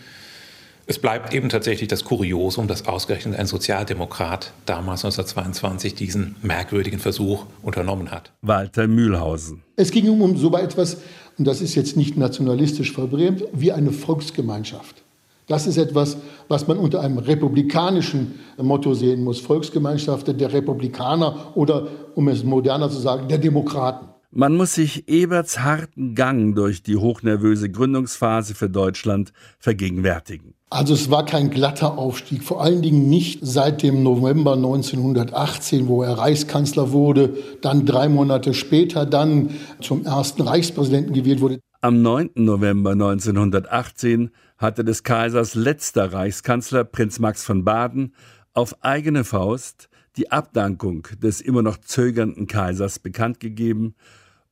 Es 0.86 0.98
bleibt 0.98 1.34
eben 1.34 1.50
tatsächlich 1.50 1.88
das 1.88 2.04
Kuriosum, 2.04 2.68
dass 2.68 2.88
ausgerechnet 2.88 3.38
ein 3.38 3.46
Sozialdemokrat 3.46 4.54
damals 4.66 5.04
1922 5.04 5.94
diesen 5.94 6.36
merkwürdigen 6.42 7.00
Versuch 7.00 7.46
unternommen 7.62 8.10
hat. 8.10 8.32
Walter 8.42 8.88
Mühlhausen. 8.88 9.62
Es 9.76 9.92
ging 9.92 10.10
um 10.10 10.38
so 10.38 10.56
etwas, 10.58 10.98
und 11.38 11.46
das 11.46 11.62
ist 11.62 11.76
jetzt 11.76 11.98
nicht 11.98 12.18
nationalistisch 12.18 12.92
verbrämt, 12.94 13.44
wie 13.52 13.72
eine 13.72 13.92
Volksgemeinschaft. 13.92 15.04
Das 15.50 15.66
ist 15.66 15.78
etwas, 15.78 16.18
was 16.48 16.68
man 16.68 16.78
unter 16.78 17.02
einem 17.02 17.18
republikanischen 17.18 18.40
Motto 18.58 18.94
sehen 18.94 19.24
muss. 19.24 19.42
Volksgemeinschaft 19.42 20.28
der 20.28 20.54
Republikaner 20.54 21.52
oder, 21.56 21.88
um 22.14 22.28
es 22.28 22.44
moderner 22.44 22.90
zu 22.90 23.00
sagen, 23.00 23.28
der 23.28 23.40
Demokraten. 23.40 24.10
Man 24.32 24.56
muss 24.56 24.76
sich 24.76 25.10
Eberts 25.10 25.60
harten 25.62 26.14
Gang 26.14 26.56
durch 26.56 26.84
die 26.84 26.98
hochnervöse 26.98 27.72
Gründungsphase 27.72 28.54
für 28.54 28.70
Deutschland 28.70 29.34
vergegenwärtigen. 29.58 30.54
Also 30.70 30.94
es 30.94 31.10
war 31.10 31.26
kein 31.26 31.50
glatter 31.50 31.98
Aufstieg, 31.98 32.44
vor 32.44 32.62
allen 32.62 32.84
Dingen 32.84 33.10
nicht 33.10 33.40
seit 33.42 33.82
dem 33.82 34.04
November 34.04 34.54
1918, 34.54 35.88
wo 35.88 36.04
er 36.04 36.20
Reichskanzler 36.20 36.92
wurde, 36.92 37.38
dann 37.64 37.88
drei 37.88 38.08
Monate 38.08 38.54
später 38.54 39.08
dann 39.08 39.50
zum 39.82 40.06
ersten 40.06 40.44
Reichspräsidenten 40.44 41.14
gewählt 41.14 41.42
wurde. 41.42 41.60
Am 41.82 42.04
9. 42.04 42.32
November 42.36 42.92
1918 42.92 44.30
hatte 44.60 44.84
des 44.84 45.04
Kaisers 45.04 45.56
letzter 45.56 46.14
Reichskanzler, 46.14 46.84
Prinz 46.84 47.20
Max 47.20 47.46
von 47.46 47.64
Baden, 47.64 48.14
auf 48.54 48.76
eigene 48.82 49.24
Faust 49.24 49.90
die 50.18 50.32
Abdankung 50.32 51.08
des 51.24 51.40
immer 51.40 51.62
noch 51.62 51.78
zögernden 51.78 52.46
Kaisers 52.46 53.00
bekannt 53.00 53.40
gegeben 53.40 53.96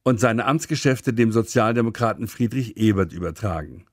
und 0.04 0.22
seine 0.22 0.46
Amtsgeschäfte 0.46 1.12
dem 1.14 1.34
Sozialdemokraten 1.34 2.28
Friedrich 2.28 2.78
Ebert 2.78 3.12
übertragen. 3.12 3.86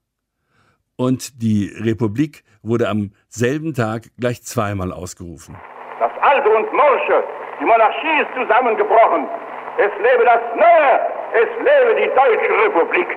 Und 0.97 1.43
die 1.43 1.75
Republik 1.81 2.45
wurde 2.63 2.89
am 2.89 3.11
selben 3.29 3.75
Tag 3.75 4.05
gleich 4.17 4.45
zweimal 4.45 4.93
ausgerufen. 4.93 5.57
Das 5.99 6.13
Alte 6.23 6.49
und 6.49 6.73
Morsche, 6.73 7.25
die 7.61 7.65
Monarchie 7.65 8.23
ist 8.23 8.31
zusammengebrochen. 8.39 9.27
Es 9.79 9.91
lebe 9.99 10.25
das 10.25 10.43
Neue, 10.55 10.95
es 11.35 11.51
lebe 11.59 11.99
die 11.99 12.09
Deutsche 12.15 12.71
Republik. 12.71 13.09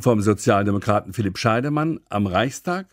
Vom 0.00 0.22
Sozialdemokraten 0.22 1.12
Philipp 1.12 1.38
Scheidemann 1.38 1.98
am 2.08 2.28
Reichstag 2.28 2.86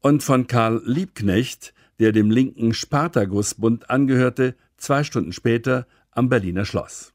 und 0.00 0.24
von 0.24 0.48
Karl 0.48 0.82
Liebknecht, 0.84 1.72
der 2.00 2.10
dem 2.10 2.28
linken 2.28 2.74
Spartakusbund 2.74 3.88
angehörte, 3.88 4.56
zwei 4.76 5.04
Stunden 5.04 5.32
später 5.32 5.86
am 6.10 6.28
Berliner 6.28 6.64
Schloss. 6.64 7.12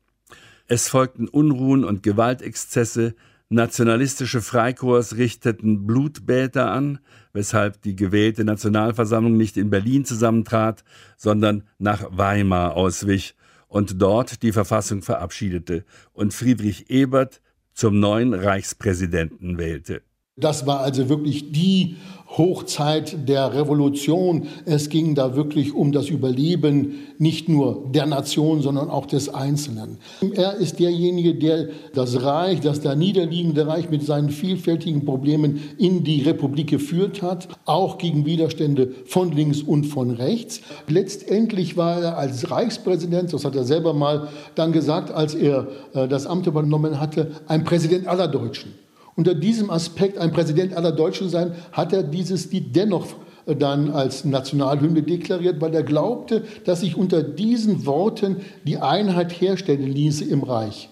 Es 0.68 0.88
folgten 0.88 1.28
Unruhen 1.28 1.84
und 1.84 2.02
Gewaltexzesse, 2.02 3.14
nationalistische 3.50 4.42
Freikorps 4.42 5.18
richteten 5.18 5.86
Blutbäder 5.86 6.72
an, 6.72 7.00
weshalb 7.34 7.82
die 7.82 7.98
gewählte 7.98 8.46
Nationalversammlung 8.46 9.36
nicht 9.36 9.58
in 9.58 9.70
Berlin 9.70 10.06
zusammentrat, 10.06 10.86
sondern 11.18 11.64
nach 11.78 12.06
Weimar 12.12 12.78
auswich 12.78 13.36
und 13.68 14.02
dort 14.02 14.44
die 14.44 14.54
Verfassung 14.54 15.02
verabschiedete 15.02 15.84
und 16.14 16.34
Friedrich 16.34 16.90
Ebert 16.90 17.42
zum 17.80 17.98
neuen 17.98 18.34
Reichspräsidenten 18.34 19.58
wählte. 19.58 20.02
Das 20.40 20.66
war 20.66 20.82
also 20.82 21.10
wirklich 21.10 21.52
die 21.52 21.96
Hochzeit 22.38 23.28
der 23.28 23.54
Revolution. 23.56 24.48
Es 24.66 24.90
ging 24.90 25.16
da 25.16 25.36
wirklich 25.36 25.74
um 25.74 25.92
das 25.92 26.10
Überleben 26.10 26.94
nicht 27.18 27.50
nur 27.50 27.86
der 27.92 28.06
Nation, 28.06 28.62
sondern 28.62 28.90
auch 28.90 29.08
des 29.08 29.30
Einzelnen. 29.30 29.98
Er 30.36 30.54
ist 30.56 30.80
derjenige, 30.80 31.36
der 31.36 31.70
das 31.94 32.22
Reich, 32.22 32.62
das 32.62 32.82
da 32.82 32.94
niederliegende 32.94 33.66
Reich 33.66 33.90
mit 33.90 34.06
seinen 34.06 34.30
vielfältigen 34.30 35.06
Problemen 35.06 35.60
in 35.80 36.04
die 36.04 36.22
Republik 36.22 36.70
geführt 36.70 37.24
hat, 37.24 37.48
auch 37.66 37.98
gegen 37.98 38.26
Widerstände 38.26 38.92
von 39.06 39.32
links 39.32 39.62
und 39.62 39.86
von 39.86 40.12
rechts. 40.12 40.62
Letztendlich 40.88 41.78
war 41.78 42.00
er 42.00 42.18
als 42.18 42.52
Reichspräsident, 42.52 43.34
das 43.34 43.44
hat 43.44 43.56
er 43.56 43.64
selber 43.64 43.94
mal 43.94 44.30
dann 44.54 44.72
gesagt, 44.72 45.12
als 45.12 45.34
er 45.34 45.68
äh, 45.94 46.08
das 46.08 46.28
Amt 46.28 46.46
übernommen 46.46 47.00
hatte, 47.00 47.32
ein 47.48 47.64
Präsident 47.64 48.08
aller 48.08 48.28
Deutschen 48.28 48.74
unter 49.20 49.36
diesem 49.36 49.70
Aspekt 49.70 50.18
ein 50.18 50.32
Präsident 50.32 50.74
aller 50.78 50.94
Deutschen 50.94 51.28
sein, 51.28 51.52
hat 51.74 51.92
er 51.92 52.04
dieses 52.04 52.50
Lied 52.54 52.74
dennoch 52.74 53.06
äh, 53.48 53.54
dann 53.54 53.92
als 53.92 54.24
Nationalhymne 54.24 55.04
deklariert, 55.04 55.60
weil 55.60 55.76
er 55.76 55.84
glaubte, 55.84 56.46
dass 56.64 56.80
sich 56.80 56.96
unter 56.96 57.22
diesen 57.22 57.86
Worten 57.86 58.38
die 58.64 58.78
Einheit 58.78 59.34
herstellen 59.34 59.92
ließe 59.92 60.24
im 60.24 60.44
Reich. 60.44 60.88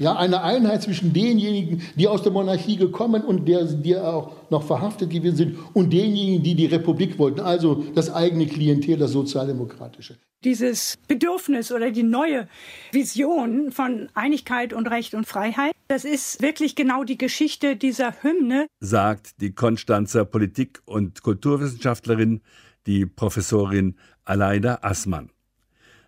Ja, 0.00 0.16
eine 0.16 0.42
Einheit 0.42 0.82
zwischen 0.82 1.12
denjenigen, 1.12 1.82
die 1.94 2.08
aus 2.08 2.22
der 2.22 2.32
Monarchie 2.32 2.76
gekommen 2.76 3.22
und 3.22 3.46
der, 3.46 3.64
die 3.64 3.94
auch 3.98 4.32
noch 4.48 4.62
verhaftet 4.62 5.10
gewesen 5.10 5.36
sind, 5.36 5.58
und 5.74 5.92
denjenigen, 5.92 6.42
die 6.42 6.54
die 6.54 6.66
Republik 6.66 7.18
wollten, 7.18 7.40
also 7.40 7.84
das 7.94 8.10
eigene 8.10 8.46
Klientel, 8.46 8.96
das 8.96 9.12
sozialdemokratische. 9.12 10.16
Dieses 10.42 10.96
Bedürfnis 11.06 11.70
oder 11.70 11.90
die 11.90 12.02
neue 12.02 12.48
Vision 12.92 13.72
von 13.72 14.08
Einigkeit 14.14 14.72
und 14.72 14.90
Recht 14.90 15.12
und 15.12 15.26
Freiheit, 15.26 15.72
das 15.86 16.06
ist 16.06 16.40
wirklich 16.40 16.76
genau 16.76 17.04
die 17.04 17.18
Geschichte 17.18 17.76
dieser 17.76 18.22
Hymne, 18.22 18.68
sagt 18.80 19.42
die 19.42 19.52
Konstanzer 19.52 20.24
Politik- 20.24 20.80
und 20.86 21.22
Kulturwissenschaftlerin, 21.22 22.40
die 22.86 23.04
Professorin 23.04 23.96
Aleida 24.24 24.78
Assmann. 24.80 25.28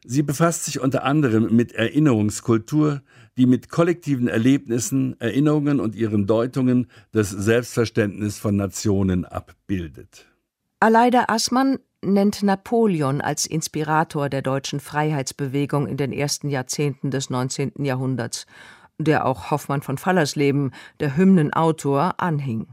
Sie 0.05 0.23
befasst 0.23 0.65
sich 0.65 0.81
unter 0.81 1.05
anderem 1.05 1.55
mit 1.55 1.73
Erinnerungskultur, 1.73 3.03
die 3.37 3.47
mit 3.47 3.69
kollektiven 3.69 4.27
Erlebnissen, 4.27 5.19
Erinnerungen 5.21 5.79
und 5.79 5.95
ihren 5.95 6.27
Deutungen 6.27 6.89
das 7.13 7.31
Selbstverständnis 7.31 8.39
von 8.39 8.57
Nationen 8.57 9.25
abbildet. 9.25 10.27
Aleida 10.81 11.27
Assmann 11.29 11.79
nennt 12.05 12.43
Napoleon 12.43 13.21
als 13.21 13.47
Inspirator 13.47 14.29
der 14.29 14.43
deutschen 14.43 14.81
Freiheitsbewegung 14.81 15.87
in 15.87 15.97
den 15.97 16.13
ersten 16.13 16.49
Jahrzehnten 16.49 17.13
des 17.13 17.31
19. 17.31 17.85
Jahrhunderts, 17.85 18.47
der 18.99 19.25
auch 19.25 19.53
Hoffmann 19.53 19.83
von 19.83 19.99
Fallersleben, 19.99 20.73
der 20.99 21.17
Hymnenautor, 21.17 22.15
anhing. 22.19 22.67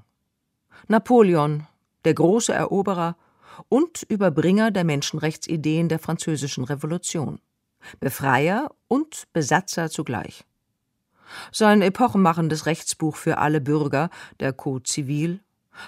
Napoleon, 0.88 1.68
der 2.06 2.16
große 2.16 2.54
Eroberer, 2.54 3.16
und 3.68 4.04
Überbringer 4.04 4.72
der 4.72 4.84
Menschenrechtsideen 4.84 5.90
der 5.90 6.00
Französischen 6.00 6.64
Revolution. 6.64 7.40
Befreier 8.00 8.72
und 8.88 9.28
Besatzer 9.34 9.90
zugleich. 9.90 10.46
Sein 11.52 11.82
epochenmachendes 11.82 12.66
Rechtsbuch 12.66 13.16
für 13.16 13.38
alle 13.38 13.62
Bürger, 13.62 14.10
der 14.40 14.54
Code 14.54 14.84
Zivil, 14.84 15.42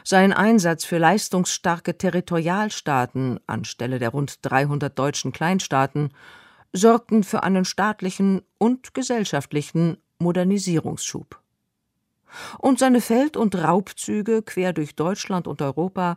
sein 0.03 0.33
Einsatz 0.33 0.85
für 0.85 0.97
leistungsstarke 0.97 1.97
Territorialstaaten 1.97 3.39
anstelle 3.47 3.99
der 3.99 4.09
rund 4.09 4.39
300 4.41 4.97
deutschen 4.97 5.31
Kleinstaaten 5.31 6.09
sorgten 6.73 7.23
für 7.23 7.43
einen 7.43 7.65
staatlichen 7.65 8.41
und 8.57 8.93
gesellschaftlichen 8.93 9.97
Modernisierungsschub. 10.19 11.39
Und 12.59 12.79
seine 12.79 13.01
Feld- 13.01 13.35
und 13.35 13.55
Raubzüge 13.55 14.41
quer 14.41 14.71
durch 14.71 14.95
Deutschland 14.95 15.47
und 15.47 15.61
Europa 15.61 16.15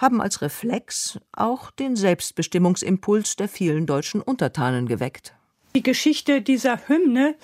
haben 0.00 0.20
als 0.20 0.40
Reflex 0.40 1.18
auch 1.32 1.70
den 1.70 1.96
Selbstbestimmungsimpuls 1.96 3.36
der 3.36 3.48
vielen 3.48 3.86
deutschen 3.86 4.20
Untertanen 4.22 4.86
geweckt. 4.86 5.34
Die 5.74 5.82
Geschichte 5.82 6.42
dieser 6.42 6.88
Hymne 6.88 7.36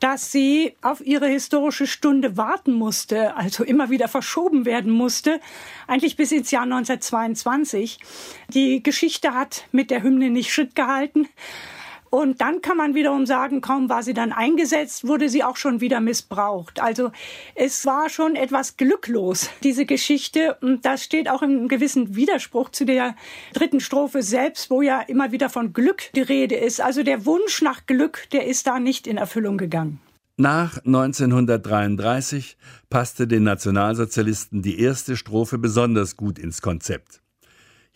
dass 0.00 0.30
sie 0.30 0.74
auf 0.82 1.04
ihre 1.04 1.26
historische 1.26 1.86
Stunde 1.86 2.36
warten 2.36 2.72
musste, 2.72 3.34
also 3.36 3.64
immer 3.64 3.90
wieder 3.90 4.08
verschoben 4.08 4.64
werden 4.66 4.92
musste, 4.92 5.40
eigentlich 5.86 6.16
bis 6.16 6.32
ins 6.32 6.50
Jahr 6.50 6.64
1922. 6.64 7.98
Die 8.48 8.82
Geschichte 8.82 9.34
hat 9.34 9.64
mit 9.72 9.90
der 9.90 10.02
Hymne 10.02 10.30
nicht 10.30 10.52
Schritt 10.52 10.74
gehalten. 10.74 11.28
Und 12.10 12.40
dann 12.40 12.62
kann 12.62 12.76
man 12.76 12.94
wiederum 12.94 13.26
sagen, 13.26 13.60
kaum 13.60 13.88
war 13.88 14.02
sie 14.02 14.14
dann 14.14 14.32
eingesetzt, 14.32 15.06
wurde 15.06 15.28
sie 15.28 15.44
auch 15.44 15.56
schon 15.56 15.80
wieder 15.80 16.00
missbraucht. 16.00 16.80
Also 16.80 17.10
es 17.54 17.84
war 17.86 18.08
schon 18.08 18.36
etwas 18.36 18.76
glücklos, 18.76 19.50
diese 19.62 19.86
Geschichte. 19.86 20.56
Und 20.60 20.84
das 20.84 21.02
steht 21.02 21.28
auch 21.28 21.42
im 21.42 21.68
gewissen 21.68 22.16
Widerspruch 22.16 22.70
zu 22.70 22.84
der 22.84 23.16
dritten 23.52 23.80
Strophe 23.80 24.22
selbst, 24.22 24.70
wo 24.70 24.82
ja 24.82 25.00
immer 25.00 25.32
wieder 25.32 25.50
von 25.50 25.72
Glück 25.72 26.12
die 26.14 26.22
Rede 26.22 26.56
ist. 26.56 26.80
Also 26.80 27.02
der 27.02 27.26
Wunsch 27.26 27.62
nach 27.62 27.86
Glück, 27.86 28.28
der 28.32 28.46
ist 28.46 28.66
da 28.66 28.78
nicht 28.78 29.06
in 29.06 29.16
Erfüllung 29.16 29.58
gegangen. 29.58 30.00
Nach 30.38 30.76
1933 30.84 32.58
passte 32.90 33.26
den 33.26 33.44
Nationalsozialisten 33.44 34.60
die 34.60 34.80
erste 34.80 35.16
Strophe 35.16 35.56
besonders 35.56 36.18
gut 36.18 36.38
ins 36.38 36.60
Konzept. 36.60 37.22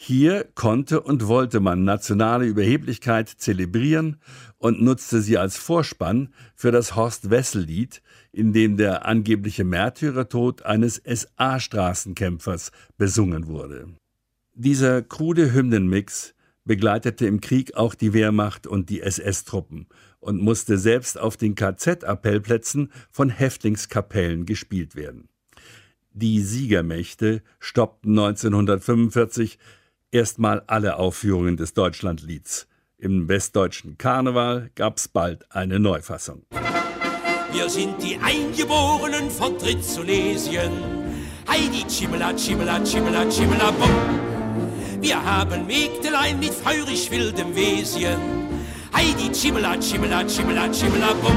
Hier 0.03 0.49
konnte 0.55 1.03
und 1.03 1.27
wollte 1.27 1.61
man 1.61 1.85
nationale 1.85 2.47
Überheblichkeit 2.47 3.29
zelebrieren 3.29 4.17
und 4.57 4.81
nutzte 4.81 5.21
sie 5.21 5.37
als 5.37 5.59
Vorspann 5.59 6.33
für 6.55 6.73
das 6.73 6.97
Horst-Wessel-Lied, 6.97 8.01
in 8.33 8.55
dem 8.55 8.79
der 8.79 9.05
angebliche 9.05 9.63
Märtyrertod 9.63 10.63
eines 10.63 11.03
SA-Straßenkämpfers 11.05 12.73
besungen 12.97 13.47
wurde. 13.47 13.89
Dieser 14.55 15.03
krude 15.03 15.53
Hymnenmix 15.53 16.35
begleitete 16.65 17.27
im 17.27 17.43
Krieg 17.43 17.75
auch 17.75 17.95
die 17.95 18.15
Wehrmacht 18.15 18.67
und 18.67 18.89
die 18.89 19.03
SS-Truppen 19.03 19.87
und 20.19 20.41
musste 20.41 20.79
selbst 20.79 21.21
auf 21.21 21.37
den 21.37 21.55
KZ-Appellplätzen 21.55 22.91
von 23.11 23.29
Häftlingskapellen 23.29 24.47
gespielt 24.47 24.97
werden. 24.97 25.29
Die 26.13 26.41
Siegermächte 26.41 27.43
stoppten 27.59 28.19
1945 28.19 29.59
erstmal 30.13 30.63
alle 30.67 30.97
Aufführungen 30.97 31.57
des 31.57 31.75
Deutschlandlieds. 31.75 32.67
Im 32.99 33.29
westdeutschen 33.29 33.97
Karneval 33.97 34.71
gab's 34.75 35.09
bald 35.09 35.51
eine 35.51 35.81
Neufassung. 35.81 36.45
Wir 37.53 37.69
sind 37.69 38.03
die 38.03 38.19
Eingeborenen 38.19 39.31
von 39.31 39.59
Tritzolesien. 39.59 40.71
Heidi 41.49 41.85
Chimela, 41.89 42.33
Chimela, 42.37 42.79
Chimela, 42.85 43.25
Chimela, 43.29 43.71
Bum. 43.73 43.91
Wir 45.01 45.25
haben 45.25 45.67
Mägdelein 45.67 46.39
mit 46.39 46.53
feurig 46.53 47.11
wildem 47.11 47.55
Wesen. 47.57 48.19
Heidi 48.95 49.33
Chimela, 49.33 49.77
Chimela, 49.81 50.25
Chimela, 50.27 50.69
Chimela, 50.71 51.15
Bum. 51.15 51.37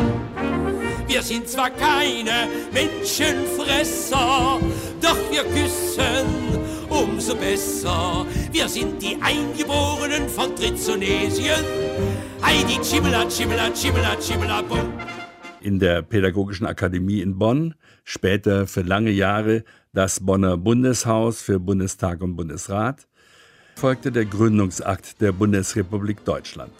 Wir 1.07 1.21
sind 1.21 1.47
zwar 1.47 1.69
keine 1.69 2.47
Menschenfresser, 2.73 4.59
doch 5.01 5.31
wir 5.31 5.43
küssen 5.45 6.42
umso 6.93 7.35
besser. 7.35 8.25
Wir 8.51 8.69
sind 8.69 9.01
die 9.01 9.17
Eingeborenen 9.21 10.29
von 10.29 10.55
Trizonesien. 10.55 11.63
Heidi 12.41 12.79
Chibela, 12.81 13.27
Chibela, 13.27 13.71
Chibela, 13.73 14.15
Chibela, 14.19 14.61
bum. 14.61 14.93
In 15.61 15.79
der 15.79 16.01
Pädagogischen 16.01 16.67
Akademie 16.67 17.21
in 17.21 17.39
Bonn, 17.39 17.75
später 18.03 18.67
für 18.67 18.81
lange 18.81 19.11
Jahre 19.11 19.63
das 19.93 20.19
Bonner 20.19 20.57
Bundeshaus 20.57 21.41
für 21.41 21.59
Bundestag 21.59 22.21
und 22.21 22.35
Bundesrat, 22.35 23.07
folgte 23.75 24.11
der 24.11 24.25
Gründungsakt 24.25 25.21
der 25.21 25.31
Bundesrepublik 25.31 26.25
Deutschland. 26.25 26.73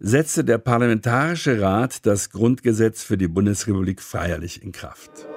Setzte 0.00 0.42
der 0.44 0.58
Parlamentarische 0.58 1.60
Rat 1.60 2.04
das 2.06 2.30
Grundgesetz 2.30 3.04
für 3.04 3.16
die 3.16 3.28
Bundesrepublik 3.28 4.02
feierlich 4.02 4.62
in 4.62 4.72
Kraft. 4.72 5.28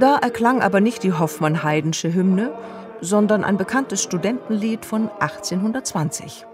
Da 0.00 0.16
erklang 0.16 0.60
aber 0.60 0.80
nicht 0.80 1.04
die 1.04 1.12
Hoffmann-Haydnsche 1.12 2.12
Hymne, 2.12 2.52
sondern 3.00 3.44
ein 3.44 3.56
bekanntes 3.56 4.02
Studentenlied 4.02 4.84
von 4.84 5.08
1820. 5.20 6.46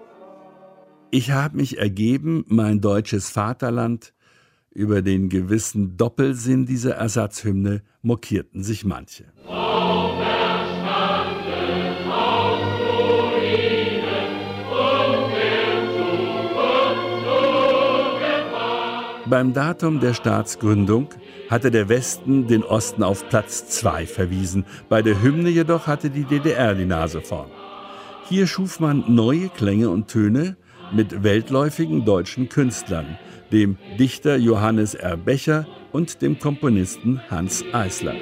Ich 1.10 1.30
habe 1.30 1.56
mich 1.56 1.78
ergeben, 1.78 2.44
mein 2.48 2.82
deutsches 2.82 3.30
Vaterland, 3.30 4.12
über 4.72 5.00
den 5.00 5.30
gewissen 5.30 5.96
Doppelsinn 5.96 6.66
dieser 6.66 6.96
Ersatzhymne 6.96 7.82
mokierten 8.02 8.62
sich 8.62 8.84
manche. 8.84 9.24
Beim 19.26 19.52
Datum 19.52 20.00
der 20.00 20.12
Staatsgründung 20.12 21.08
hatte 21.50 21.72
der 21.72 21.88
Westen 21.88 22.46
den 22.46 22.62
Osten 22.62 23.02
auf 23.02 23.28
Platz 23.28 23.66
2 23.68 24.06
verwiesen, 24.06 24.64
bei 24.88 25.02
der 25.02 25.20
Hymne 25.20 25.50
jedoch 25.50 25.88
hatte 25.88 26.08
die 26.08 26.24
DDR 26.24 26.74
die 26.74 26.86
Nase 26.86 27.20
vorn. 27.20 27.50
Hier 28.28 28.46
schuf 28.46 28.78
man 28.78 29.04
neue 29.08 29.48
Klänge 29.48 29.90
und 29.90 30.06
Töne 30.06 30.56
mit 30.92 31.24
weltläufigen 31.24 32.04
deutschen 32.04 32.48
Künstlern, 32.48 33.18
dem 33.50 33.78
Dichter 33.98 34.36
Johannes 34.36 34.94
R. 34.94 35.16
Becher 35.16 35.66
und 35.90 36.22
dem 36.22 36.38
Komponisten 36.38 37.20
Hans 37.28 37.64
Eisler. 37.72 38.14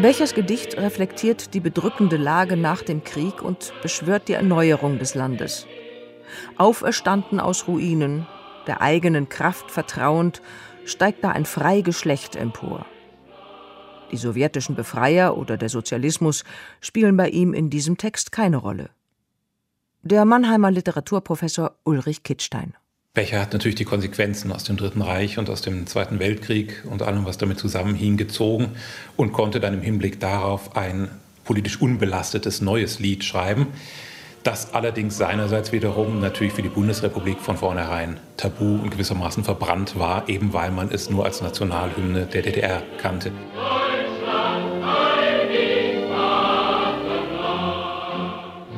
Bechers 0.00 0.34
Gedicht 0.34 0.76
reflektiert 0.78 1.54
die 1.54 1.60
bedrückende 1.60 2.16
Lage 2.16 2.56
nach 2.56 2.82
dem 2.82 3.04
Krieg 3.04 3.40
und 3.40 3.72
beschwört 3.82 4.26
die 4.26 4.32
Erneuerung 4.32 4.98
des 4.98 5.14
Landes 5.14 5.68
auferstanden 6.56 7.40
aus 7.40 7.68
Ruinen, 7.68 8.26
der 8.66 8.80
eigenen 8.80 9.28
Kraft 9.28 9.70
vertrauend, 9.70 10.42
steigt 10.84 11.24
da 11.24 11.30
ein 11.30 11.44
Freigeschlecht 11.46 12.36
empor. 12.36 12.86
Die 14.10 14.16
sowjetischen 14.16 14.74
Befreier 14.74 15.36
oder 15.36 15.56
der 15.56 15.68
Sozialismus 15.68 16.44
spielen 16.80 17.16
bei 17.16 17.28
ihm 17.30 17.54
in 17.54 17.70
diesem 17.70 17.96
Text 17.96 18.30
keine 18.30 18.58
Rolle. 18.58 18.90
Der 20.02 20.24
Mannheimer 20.24 20.70
Literaturprofessor 20.70 21.76
Ulrich 21.84 22.22
Kittstein. 22.22 22.74
Becher 23.14 23.40
hat 23.40 23.52
natürlich 23.52 23.74
die 23.74 23.84
Konsequenzen 23.84 24.52
aus 24.52 24.64
dem 24.64 24.76
Dritten 24.76 25.02
Reich 25.02 25.38
und 25.38 25.50
aus 25.50 25.60
dem 25.60 25.86
Zweiten 25.86 26.18
Weltkrieg 26.18 26.82
und 26.90 27.02
allem, 27.02 27.26
was 27.26 27.38
damit 27.38 27.58
zusammenhing, 27.58 28.16
gezogen 28.16 28.72
und 29.16 29.32
konnte 29.32 29.60
dann 29.60 29.74
im 29.74 29.82
Hinblick 29.82 30.18
darauf 30.18 30.76
ein 30.76 31.10
politisch 31.44 31.80
unbelastetes 31.80 32.60
neues 32.62 32.98
Lied 33.00 33.22
schreiben. 33.22 33.66
Das 34.42 34.74
allerdings 34.74 35.16
seinerseits 35.16 35.70
wiederum 35.70 36.20
natürlich 36.20 36.52
für 36.52 36.62
die 36.62 36.68
Bundesrepublik 36.68 37.38
von 37.38 37.56
vornherein 37.56 38.18
tabu 38.36 38.74
und 38.82 38.90
gewissermaßen 38.90 39.44
verbrannt 39.44 39.96
war, 39.98 40.28
eben 40.28 40.52
weil 40.52 40.72
man 40.72 40.90
es 40.90 41.10
nur 41.10 41.24
als 41.24 41.42
Nationalhymne 41.42 42.26
der 42.26 42.42
DDR 42.42 42.82
kannte. 42.98 43.30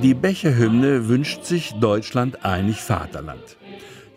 Die 0.02 0.12
Becher-Hymne 0.12 1.08
wünscht 1.08 1.44
sich 1.44 1.72
Deutschland 1.80 2.44
einig 2.44 2.82
Vaterland. 2.82 3.56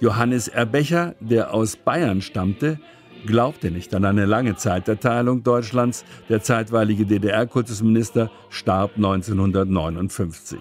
Johannes 0.02 0.50
Erbecher, 0.50 1.16
der 1.22 1.54
aus 1.54 1.78
Bayern 1.78 2.22
stammte, 2.22 2.78
glaubte 3.26 3.72
nicht 3.72 3.96
an 3.96 4.04
eine 4.04 4.26
lange 4.26 4.58
Zeiterteilung 4.58 5.44
Deutschlands. 5.44 6.04
Der 6.28 6.42
zeitweilige 6.42 7.06
DDR-Kultusminister 7.06 8.30
starb 8.50 8.98
1959. 8.98 10.60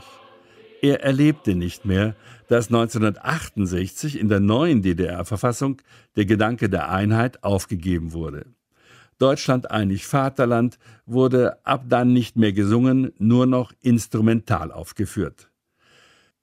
Er 0.82 1.02
erlebte 1.02 1.54
nicht 1.54 1.84
mehr, 1.84 2.14
dass 2.48 2.68
1968 2.68 4.18
in 4.20 4.28
der 4.28 4.40
neuen 4.40 4.82
DDR-Verfassung 4.82 5.82
der 6.16 6.26
Gedanke 6.26 6.68
der 6.68 6.90
Einheit 6.90 7.42
aufgegeben 7.42 8.12
wurde. 8.12 8.46
Deutschland 9.18 9.70
einig 9.70 10.06
Vaterland 10.06 10.78
wurde 11.06 11.64
ab 11.64 11.84
dann 11.88 12.12
nicht 12.12 12.36
mehr 12.36 12.52
gesungen, 12.52 13.12
nur 13.18 13.46
noch 13.46 13.72
instrumental 13.80 14.70
aufgeführt. 14.70 15.50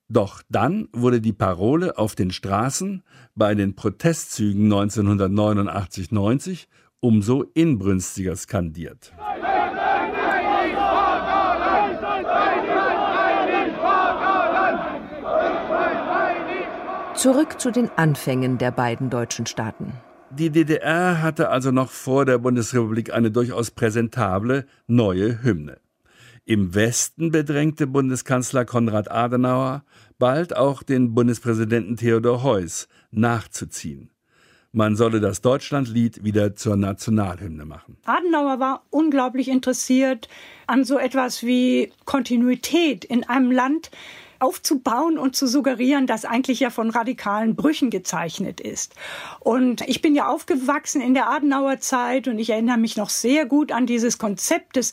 Doch 0.09 0.41
dann 0.49 0.89
wurde 0.91 1.21
die 1.21 1.33
Parole 1.33 1.97
auf 1.97 2.15
den 2.15 2.31
Straßen 2.31 3.03
bei 3.35 3.55
den 3.55 3.75
Protestzügen 3.75 4.71
1989-90 4.71 6.67
umso 6.99 7.43
inbrünstiger 7.53 8.35
skandiert. 8.35 9.13
Zurück 17.15 17.61
zu 17.61 17.69
den 17.69 17.91
Anfängen 17.95 18.57
der 18.57 18.71
beiden 18.71 19.09
deutschen 19.11 19.45
Staaten. 19.45 19.93
Die 20.31 20.49
DDR 20.49 21.21
hatte 21.21 21.49
also 21.49 21.69
noch 21.69 21.91
vor 21.91 22.25
der 22.25 22.39
Bundesrepublik 22.39 23.13
eine 23.13 23.29
durchaus 23.29 23.69
präsentable 23.69 24.65
neue 24.87 25.43
Hymne. 25.43 25.77
Im 26.43 26.73
Westen 26.73 27.31
bedrängte 27.31 27.85
Bundeskanzler 27.85 28.65
Konrad 28.65 29.11
Adenauer 29.11 29.83
bald 30.17 30.55
auch 30.57 30.81
den 30.81 31.13
Bundespräsidenten 31.13 31.97
Theodor 31.97 32.41
Heuss 32.41 32.87
nachzuziehen. 33.11 34.09
Man 34.71 34.95
solle 34.95 35.19
das 35.19 35.41
Deutschlandlied 35.41 36.23
wieder 36.23 36.55
zur 36.55 36.75
Nationalhymne 36.77 37.63
machen. 37.63 37.97
Adenauer 38.05 38.59
war 38.59 38.85
unglaublich 38.89 39.49
interessiert 39.49 40.27
an 40.65 40.83
so 40.83 40.97
etwas 40.97 41.43
wie 41.43 41.93
Kontinuität 42.05 43.05
in 43.05 43.23
einem 43.29 43.51
Land, 43.51 43.91
aufzubauen 44.43 45.17
und 45.17 45.35
zu 45.35 45.47
suggerieren, 45.47 46.05
das 46.05 46.25
eigentlich 46.25 46.59
ja 46.59 46.69
von 46.69 46.89
radikalen 46.89 47.55
Brüchen 47.55 47.89
gezeichnet 47.89 48.59
ist. 48.59 48.93
Und 49.39 49.81
ich 49.87 50.01
bin 50.01 50.15
ja 50.15 50.27
aufgewachsen 50.27 51.01
in 51.01 51.13
der 51.13 51.29
Adenauer 51.29 51.79
Zeit 51.79 52.27
und 52.27 52.37
ich 52.37 52.49
erinnere 52.49 52.77
mich 52.77 52.97
noch 52.97 53.09
sehr 53.09 53.45
gut 53.45 53.71
an 53.71 53.85
dieses 53.85 54.17
Konzept 54.17 54.75
des 54.75 54.91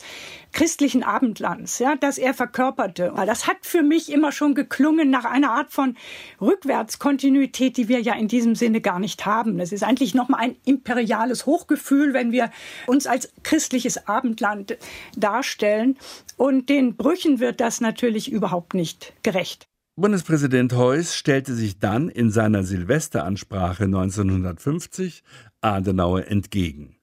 christlichen 0.53 1.03
Abendlands, 1.03 1.79
ja, 1.79 1.95
das 1.95 2.17
er 2.17 2.33
verkörperte. 2.33 3.11
Weil 3.15 3.27
das 3.27 3.47
hat 3.47 3.57
für 3.61 3.83
mich 3.83 4.11
immer 4.11 4.31
schon 4.31 4.55
geklungen 4.55 5.09
nach 5.09 5.25
einer 5.25 5.51
Art 5.51 5.71
von 5.71 5.95
Rückwärtskontinuität, 6.39 7.77
die 7.77 7.87
wir 7.87 8.01
ja 8.01 8.13
in 8.15 8.27
diesem 8.27 8.55
Sinne 8.55 8.81
gar 8.81 8.99
nicht 8.99 9.25
haben. 9.25 9.59
Es 9.59 9.71
ist 9.71 9.83
eigentlich 9.83 10.13
nochmal 10.13 10.41
ein 10.41 10.55
imperiales 10.65 11.45
Hochgefühl, 11.45 12.13
wenn 12.13 12.31
wir 12.31 12.51
uns 12.87 13.07
als 13.07 13.31
christliches 13.43 14.07
Abendland 14.07 14.77
darstellen. 15.15 15.97
Und 16.41 16.69
den 16.69 16.95
Brüchen 16.95 17.39
wird 17.39 17.61
das 17.61 17.81
natürlich 17.81 18.31
überhaupt 18.31 18.73
nicht 18.73 19.13
gerecht. 19.21 19.67
Bundespräsident 19.95 20.73
Heuss 20.73 21.15
stellte 21.15 21.53
sich 21.53 21.77
dann 21.77 22.09
in 22.09 22.31
seiner 22.31 22.63
Silvesteransprache 22.63 23.83
1950 23.83 25.21
Adenauer 25.61 26.25
entgegen. 26.25 26.95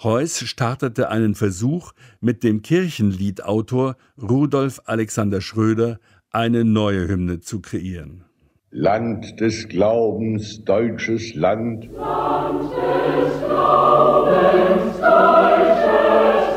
Heuss 0.00 0.38
startete 0.46 1.08
einen 1.08 1.34
Versuch, 1.34 1.90
mit 2.20 2.44
dem 2.44 2.62
Kirchenliedautor 2.62 3.96
Rudolf 4.16 4.80
Alexander 4.84 5.40
Schröder 5.40 5.98
eine 6.30 6.64
neue 6.64 7.08
Hymne 7.08 7.40
zu 7.40 7.60
kreieren. 7.60 8.22
Land 8.70 9.40
des 9.40 9.68
Glaubens, 9.68 10.62
deutsches 10.64 11.34
Land. 11.34 11.90
Land 11.90 12.62
des 12.62 13.38
Glaubens, 13.44 15.00
deutsches 15.00 15.00
Land. 15.00 16.53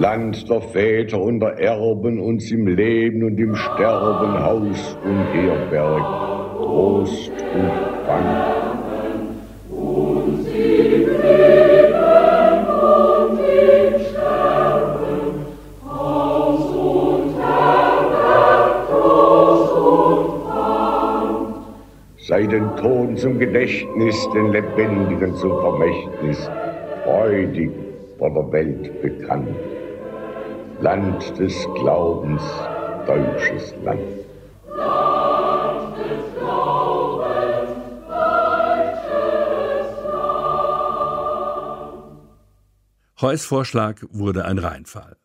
Land 0.00 0.48
der 0.48 0.60
Väter 0.60 1.20
und 1.20 1.40
der 1.40 1.58
Erben 1.58 2.20
uns 2.20 2.52
im 2.52 2.68
Leben 2.68 3.24
und 3.24 3.38
im 3.38 3.54
Sterben 3.56 4.44
Haus 4.44 4.96
und 5.04 5.24
Herberg, 5.32 6.02
Trost 6.56 7.32
und 7.32 8.06
Bank. 8.06 8.58
sei 22.28 22.46
den 22.46 22.76
Ton 22.76 23.16
zum 23.16 23.38
Gedächtnis, 23.38 24.28
den 24.34 24.52
Lebendigen 24.52 25.34
zum 25.34 25.50
Vermächtnis, 25.60 26.50
freudig 27.04 27.70
vor 28.18 28.30
der 28.34 28.52
Welt 28.52 29.02
bekannt. 29.02 29.48
Land 30.80 31.36
des 31.40 31.66
Glaubens, 31.74 32.40
deutsches 33.04 33.74
Land. 33.82 33.98
Heuss 43.20 43.44
Vorschlag 43.44 44.04
wurde 44.10 44.44
ein 44.44 44.58
Reinfall. 44.58 45.16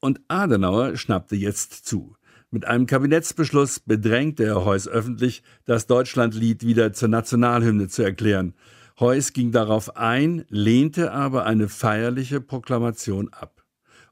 Und 0.00 0.20
Adenauer 0.28 0.98
schnappte 0.98 1.34
jetzt 1.34 1.86
zu. 1.86 2.14
Mit 2.50 2.66
einem 2.66 2.84
Kabinettsbeschluss 2.84 3.80
bedrängte 3.80 4.44
er 4.44 4.66
Heuss 4.66 4.86
öffentlich, 4.86 5.42
das 5.64 5.86
Deutschlandlied 5.86 6.62
wieder 6.62 6.92
zur 6.92 7.08
Nationalhymne 7.08 7.88
zu 7.88 8.02
erklären. 8.02 8.52
Heuss 9.00 9.32
ging 9.32 9.50
darauf 9.50 9.96
ein, 9.96 10.44
lehnte 10.50 11.12
aber 11.12 11.46
eine 11.46 11.70
feierliche 11.70 12.42
Proklamation 12.42 13.30
ab 13.32 13.55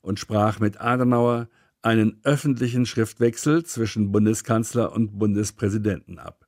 und 0.04 0.20
sprach 0.20 0.60
mit 0.60 0.80
Adenauer 0.80 1.48
einen 1.82 2.20
öffentlichen 2.22 2.86
Schriftwechsel 2.86 3.64
zwischen 3.64 4.12
Bundeskanzler 4.12 4.92
und 4.92 5.18
Bundespräsidenten 5.18 6.18
ab. 6.18 6.46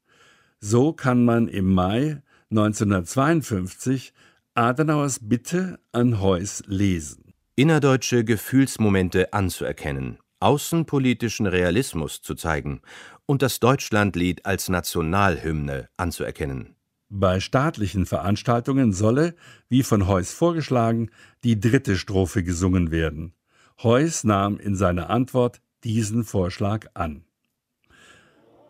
So 0.61 0.93
kann 0.93 1.25
man 1.25 1.49
im 1.49 1.73
Mai 1.73 2.23
1952 2.51 4.13
Adenauers 4.55 5.21
Bitte 5.23 5.79
an 5.93 6.21
Heuss 6.21 6.63
lesen. 6.67 7.35
Innerdeutsche 7.57 8.25
Gefühlsmomente 8.25 9.33
anzuerkennen, 9.33 10.19
außenpolitischen 10.41 11.47
Realismus 11.47 12.21
zu 12.21 12.35
zeigen 12.35 12.83
und 13.25 13.43
das 13.43 13.61
Deutschlandlied 13.61 14.45
als 14.45 14.69
Nationalhymne 14.69 15.89
anzuerkennen. 15.97 16.77
Bei 17.09 17.39
staatlichen 17.39 18.05
Veranstaltungen 18.05 18.93
solle, 18.93 19.37
wie 19.69 19.83
von 19.83 20.09
Heuss 20.09 20.33
vorgeschlagen, 20.33 21.11
die 21.45 21.61
dritte 21.61 21.97
Strophe 21.97 22.43
gesungen 22.43 22.91
werden. 22.91 23.36
Heuss 23.83 24.25
nahm 24.25 24.59
in 24.59 24.75
seiner 24.75 25.11
Antwort 25.11 25.61
diesen 25.85 26.25
Vorschlag 26.25 26.87
an. 26.95 27.25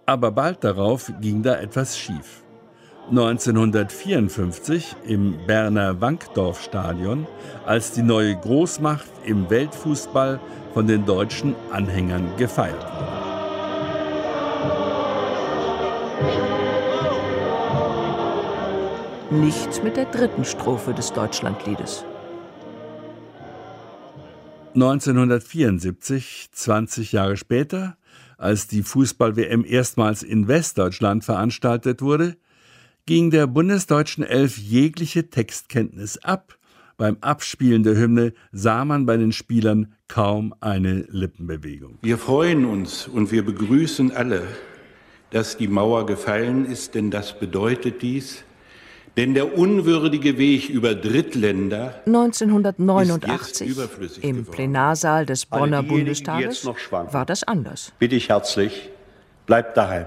Aber 0.05 0.33
bald 0.33 0.65
darauf 0.65 1.13
ging 1.21 1.45
da 1.45 1.55
etwas 1.55 1.97
schief. 1.97 2.43
1954 3.11 4.97
im 5.05 5.47
Berner 5.47 6.01
Wankdorf-Stadion, 6.01 7.29
als 7.65 7.93
die 7.93 8.03
neue 8.03 8.35
Großmacht 8.37 9.07
im 9.25 9.49
Weltfußball 9.49 10.41
von 10.75 10.89
den 10.89 11.07
deutschen 11.07 11.55
Anhängern 11.71 12.37
gefeiert 12.37 12.83
wurde. 12.83 13.27
Nichts 19.31 19.83
mit 19.85 19.97
der 19.97 20.07
dritten 20.07 20.45
Strophe 20.45 20.95
des 20.95 21.13
Deutschlandliedes. 21.13 22.05
1974, 24.77 26.51
20 26.53 27.13
Jahre 27.13 27.37
später, 27.37 27.97
als 28.39 28.69
die 28.69 28.83
Fußball-WM 28.83 29.65
erstmals 29.65 30.23
in 30.23 30.47
Westdeutschland 30.47 31.25
veranstaltet 31.25 32.01
wurde, 32.01 32.37
ging 33.07 33.31
der 33.31 33.47
bundesdeutschen 33.47 34.23
Elf 34.23 34.57
jegliche 34.59 35.31
Textkenntnis 35.31 36.19
ab 36.19 36.57
beim 36.97 37.19
Abspielen 37.21 37.83
der 37.83 37.97
Hymne 37.97 38.33
sah 38.53 38.85
man 38.87 39.05
bei 39.05 39.19
den 39.19 39.33
Spielern 39.33 39.93
kaum 40.09 40.55
eine 40.61 41.05
Lippenbewegung. 41.11 41.99
Wir 42.01 42.17
freuen 42.17 42.65
uns 42.65 43.07
und 43.07 43.33
wir 43.33 43.45
begrüßen 43.45 44.13
alle, 44.13 44.43
dass 45.31 45.59
die 45.59 45.69
Mauer 45.69 46.07
gefallen 46.07 46.65
ist, 46.65 46.95
denn 46.95 47.11
das 47.11 47.39
bedeutet 47.39 48.01
dies, 48.01 48.45
Denn 49.17 49.33
der 49.33 49.57
unwürdige 49.57 50.37
Weg 50.37 50.69
über 50.69 50.95
Drittländer 50.95 52.03
1989 52.05 53.75
im 54.21 54.45
Plenarsaal 54.45 55.25
des 55.25 55.47
Bonner 55.47 55.83
Bundestages 55.83 56.67
war 56.67 57.25
das 57.25 57.43
anders. 57.43 57.93
Bitte 57.99 58.15
ich 58.15 58.29
herzlich, 58.29 58.91
bleibt 59.47 59.75
daheim. 59.79 60.05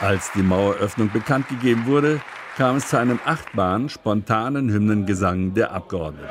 Als 0.00 0.30
die 0.32 0.42
Maueröffnung 0.42 1.10
bekannt 1.12 1.48
gegeben 1.48 1.86
wurde, 1.86 2.20
kam 2.56 2.76
es 2.76 2.88
zu 2.88 2.98
einem 2.98 3.18
achtbaren, 3.24 3.88
spontanen 3.88 4.70
Hymnengesang 4.70 5.54
der 5.54 5.72
Abgeordneten. 5.72 6.28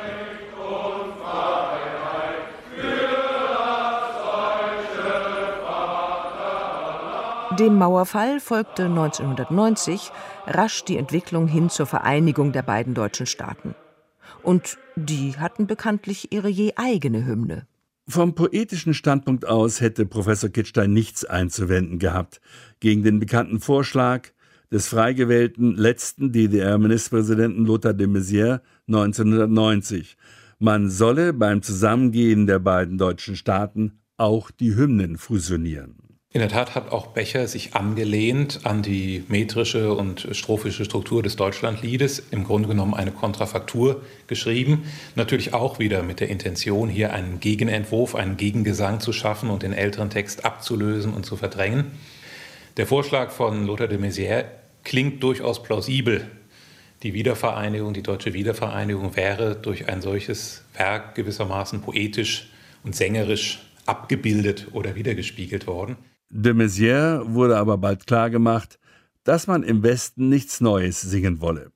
Dem 7.60 7.76
Mauerfall 7.76 8.40
folgte 8.40 8.86
1990 8.86 10.12
rasch 10.48 10.86
die 10.86 10.96
Entwicklung 10.96 11.46
hin 11.46 11.70
zur 11.70 11.88
Vereinigung 11.88 12.54
der 12.54 12.62
beiden 12.62 12.94
deutschen 12.94 13.26
Staaten. 13.26 13.76
Und 14.44 14.78
die 14.96 15.38
hatten 15.38 15.68
bekanntlich 15.68 16.32
ihre 16.32 16.48
je 16.48 16.72
eigene 16.78 17.26
Hymne. 17.26 17.68
Vom 18.08 18.34
poetischen 18.34 18.94
Standpunkt 18.94 19.46
aus 19.46 19.82
hätte 19.82 20.06
Professor 20.06 20.50
Kittstein 20.50 20.94
nichts 20.94 21.26
einzuwenden 21.26 22.00
gehabt 22.00 22.40
gegen 22.80 23.04
den 23.04 23.20
bekannten 23.20 23.60
Vorschlag 23.60 24.30
des 24.72 24.88
frei 24.88 25.12
gewählten 25.12 25.76
letzten 25.76 26.32
DDR-Ministerpräsidenten 26.32 27.66
Lothar 27.66 27.94
de 27.94 28.08
Maizière 28.08 28.62
1990. 28.88 30.16
Man 30.60 30.90
solle 30.90 31.34
beim 31.34 31.62
Zusammengehen 31.62 32.48
der 32.48 32.60
beiden 32.60 32.98
deutschen 32.98 33.36
Staaten 33.36 34.00
auch 34.16 34.50
die 34.50 34.78
Hymnen 34.78 35.18
fusionieren. 35.18 36.09
In 36.32 36.42
der 36.42 36.50
Tat 36.50 36.76
hat 36.76 36.92
auch 36.92 37.08
Becher 37.08 37.48
sich 37.48 37.74
angelehnt 37.74 38.60
an 38.64 38.84
die 38.84 39.24
metrische 39.30 39.96
und 39.96 40.28
strophische 40.34 40.86
Struktur 40.86 41.24
des 41.24 41.38
Deutschlandliedes, 41.38 42.20
im 42.30 42.44
Grunde 42.44 42.70
genommen 42.70 42.94
eine 42.94 43.12
Kontrafaktur 43.12 44.04
geschrieben. 44.28 44.84
Natürlich 45.16 45.56
auch 45.56 45.80
wieder 45.80 46.04
mit 46.04 46.20
der 46.20 46.30
Intention, 46.30 46.88
hier 46.88 47.14
einen 47.14 47.40
Gegenentwurf, 47.40 48.14
einen 48.14 48.38
Gegengesang 48.38 49.00
zu 49.00 49.12
schaffen 49.12 49.50
und 49.50 49.64
den 49.64 49.74
älteren 49.74 50.12
Text 50.12 50.46
abzulösen 50.46 51.16
und 51.16 51.26
zu 51.26 51.36
verdrängen. 51.36 51.88
Der 52.78 52.86
Vorschlag 52.86 53.32
von 53.32 53.66
Lothar 53.66 53.88
de 53.88 53.98
Maizière 53.98 54.46
klingt 54.84 55.24
durchaus 55.24 55.64
plausibel. 55.64 56.30
Die 57.02 57.16
Wiedervereinigung, 57.16 57.96
die 57.96 58.04
deutsche 58.04 58.36
Wiedervereinigung 58.36 59.16
wäre 59.16 59.56
durch 59.56 59.90
ein 59.90 60.04
solches 60.04 60.64
Werk 60.76 61.16
gewissermaßen 61.16 61.82
poetisch 61.82 62.52
und 62.84 62.96
sängerisch 62.96 63.66
abgebildet 63.88 64.68
oder 64.74 64.96
wiedergespiegelt 64.96 65.66
worden. 65.66 65.98
De 66.32 66.54
Maizière 66.54 67.34
wurde 67.34 67.58
aber 67.58 67.80
bald 67.80 68.06
klargemacht, 68.06 68.78
dass 69.24 69.48
man 69.48 69.64
im 69.64 69.82
Westen 69.82 70.30
nichts 70.30 70.62
Neues 70.62 71.02
singen 71.02 71.42
wolle. 71.42 71.72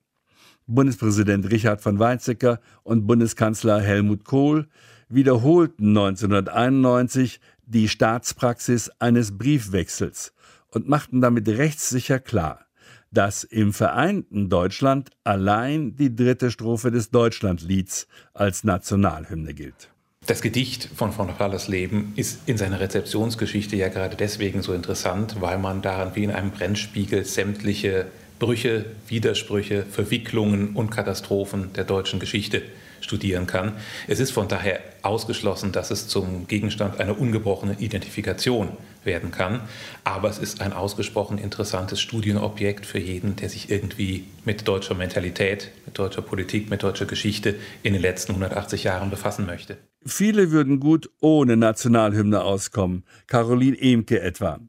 Bundespräsident 0.68 1.50
Richard 1.50 1.82
von 1.82 1.98
Weizsäcker 1.98 2.60
und 2.84 3.08
Bundeskanzler 3.08 3.82
Helmut 3.82 4.26
Kohl 4.26 4.68
wiederholten 5.10 5.88
1991 5.90 7.40
die 7.66 7.90
Staatspraxis 7.90 8.92
eines 9.00 9.40
Briefwechsels 9.40 10.34
und 10.70 10.88
machten 10.88 11.20
damit 11.20 11.50
rechtssicher 11.50 12.20
klar, 12.20 12.68
dass 13.10 13.44
im 13.44 13.74
vereinten 13.74 14.50
Deutschland 14.50 15.10
allein 15.24 15.96
die 15.96 16.16
dritte 16.16 16.52
Strophe 16.52 16.92
des 16.92 17.10
Deutschlandlieds 17.10 18.08
als 18.36 18.64
Nationalhymne 18.64 19.56
gilt. 19.56 19.93
Das 20.26 20.42
Gedicht 20.42 20.88
von 20.96 21.12
von 21.12 21.30
Leben 21.68 22.14
ist 22.16 22.48
in 22.48 22.58
seiner 22.58 22.80
Rezeptionsgeschichte 22.80 23.76
ja 23.76 23.90
gerade 23.90 24.16
deswegen 24.16 24.62
so 24.62 24.74
interessant, 24.74 25.42
weil 25.42 25.58
man 25.58 25.82
daran 25.82 26.16
wie 26.16 26.24
in 26.24 26.32
einem 26.32 26.52
Brennspiegel 26.52 27.26
sämtliche 27.26 28.06
Brüche, 28.40 28.86
Widersprüche, 29.08 29.86
Verwicklungen 29.86 30.76
und 30.76 30.92
Katastrophen 30.92 31.74
der 31.74 31.84
deutschen 31.84 32.22
Geschichte 32.22 32.62
studieren 33.02 33.48
kann. 33.48 33.74
Es 34.08 34.22
ist 34.22 34.32
von 34.32 34.48
daher 34.48 34.80
ausgeschlossen, 35.02 35.74
dass 35.74 35.92
es 35.92 36.08
zum 36.08 36.48
Gegenstand 36.48 37.02
einer 37.02 37.20
ungebrochenen 37.20 37.78
Identifikation 37.80 38.70
werden 39.04 39.32
kann. 39.32 39.60
Aber 40.06 40.30
es 40.30 40.40
ist 40.40 40.62
ein 40.62 40.72
ausgesprochen 40.72 41.38
interessantes 41.38 42.00
Studienobjekt 42.00 42.86
für 42.86 43.00
jeden, 43.00 43.36
der 43.36 43.50
sich 43.50 43.70
irgendwie 43.70 44.26
mit 44.46 44.70
deutscher 44.70 44.96
Mentalität, 44.96 45.72
mit 45.86 46.00
deutscher 46.00 46.22
Politik, 46.22 46.70
mit 46.70 46.82
deutscher 46.82 47.06
Geschichte 47.06 47.56
in 47.84 47.92
den 47.92 48.02
letzten 48.02 48.32
180 48.32 48.86
Jahren 48.86 49.10
befassen 49.10 49.46
möchte. 49.46 49.78
Viele 50.06 50.52
würden 50.52 50.80
gut 50.80 51.10
ohne 51.22 51.58
Nationalhymne 51.58 52.44
auskommen. 52.44 53.04
Caroline 53.28 53.80
Emke 53.80 54.22
etwa. 54.22 54.60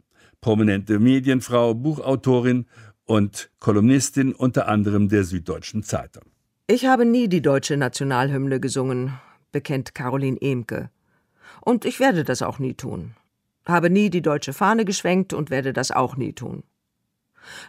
Prominente 0.41 0.99
Medienfrau, 0.99 1.75
Buchautorin 1.75 2.67
und 3.05 3.51
Kolumnistin 3.61 4.33
unter 4.33 4.69
anderem 4.69 5.09
der 5.09 5.25
Süddeutschen 5.25 5.83
Zeitung. 5.83 6.25
Ich 6.67 6.87
habe 6.87 7.05
nie 7.05 7.29
die 7.29 7.43
deutsche 7.43 7.77
Nationalhymne 7.77 8.61
gesungen, 8.61 9.13
bekennt 9.53 9.95
Caroline 9.95 10.41
Emke. 10.41 10.91
Und 11.61 11.85
ich 11.85 12.01
werde 12.01 12.25
das 12.25 12.43
auch 12.43 12.59
nie 12.59 12.75
tun. 12.75 13.15
Habe 13.67 13.91
nie 13.91 14.11
die 14.11 14.23
deutsche 14.23 14.53
Fahne 14.53 14.85
geschwenkt 14.85 15.33
und 15.33 15.51
werde 15.51 15.73
das 15.73 15.91
auch 15.91 16.17
nie 16.17 16.33
tun. 16.33 16.63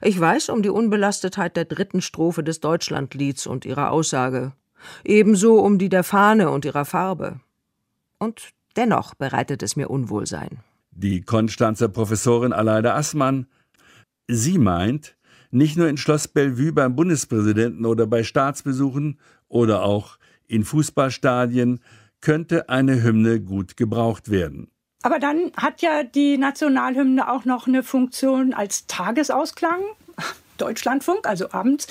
Ich 0.02 0.20
weiß 0.20 0.50
um 0.50 0.62
die 0.62 0.70
Unbelastetheit 0.70 1.58
der 1.58 1.66
dritten 1.66 2.02
Strophe 2.02 2.44
des 2.44 2.60
Deutschlandlieds 2.60 3.48
und 3.48 3.66
ihrer 3.66 3.92
Aussage, 3.92 4.54
ebenso 5.04 5.60
um 5.60 5.78
die 5.78 5.90
der 5.90 6.04
Fahne 6.04 6.50
und 6.50 6.66
ihrer 6.66 6.86
Farbe. 6.86 7.40
Und 8.20 8.50
dennoch 8.76 9.16
bereitet 9.16 9.64
es 9.64 9.76
mir 9.76 9.90
Unwohlsein. 9.90 10.60
Die 10.92 11.22
Konstanzer 11.22 11.90
Professorin 11.90 12.54
Aleida 12.54 12.96
Assmann, 12.96 13.48
sie 14.28 14.58
meint, 14.58 15.18
nicht 15.52 15.78
nur 15.78 15.88
in 15.88 15.98
Schloss 15.98 16.28
Bellevue 16.28 16.74
beim 16.74 16.96
Bundespräsidenten 16.96 17.86
oder 17.86 18.08
bei 18.08 18.24
Staatsbesuchen 18.24 19.20
oder 19.48 19.84
auch 19.84 20.18
in 20.48 20.64
Fußballstadien 20.64 21.80
könnte 22.22 22.70
eine 22.70 23.04
Hymne 23.04 23.42
gut 23.42 23.78
gebraucht 23.78 24.30
werden. 24.30 24.70
Aber 25.04 25.20
dann 25.20 25.52
hat 25.56 25.82
ja 25.82 26.04
die 26.04 26.38
Nationalhymne 26.38 27.32
auch 27.32 27.46
noch 27.46 27.68
eine 27.68 27.84
Funktion 27.84 28.54
als 28.54 28.88
Tagesausklang. 28.88 29.82
Deutschlandfunk, 30.58 31.28
also 31.28 31.52
abends. 31.52 31.88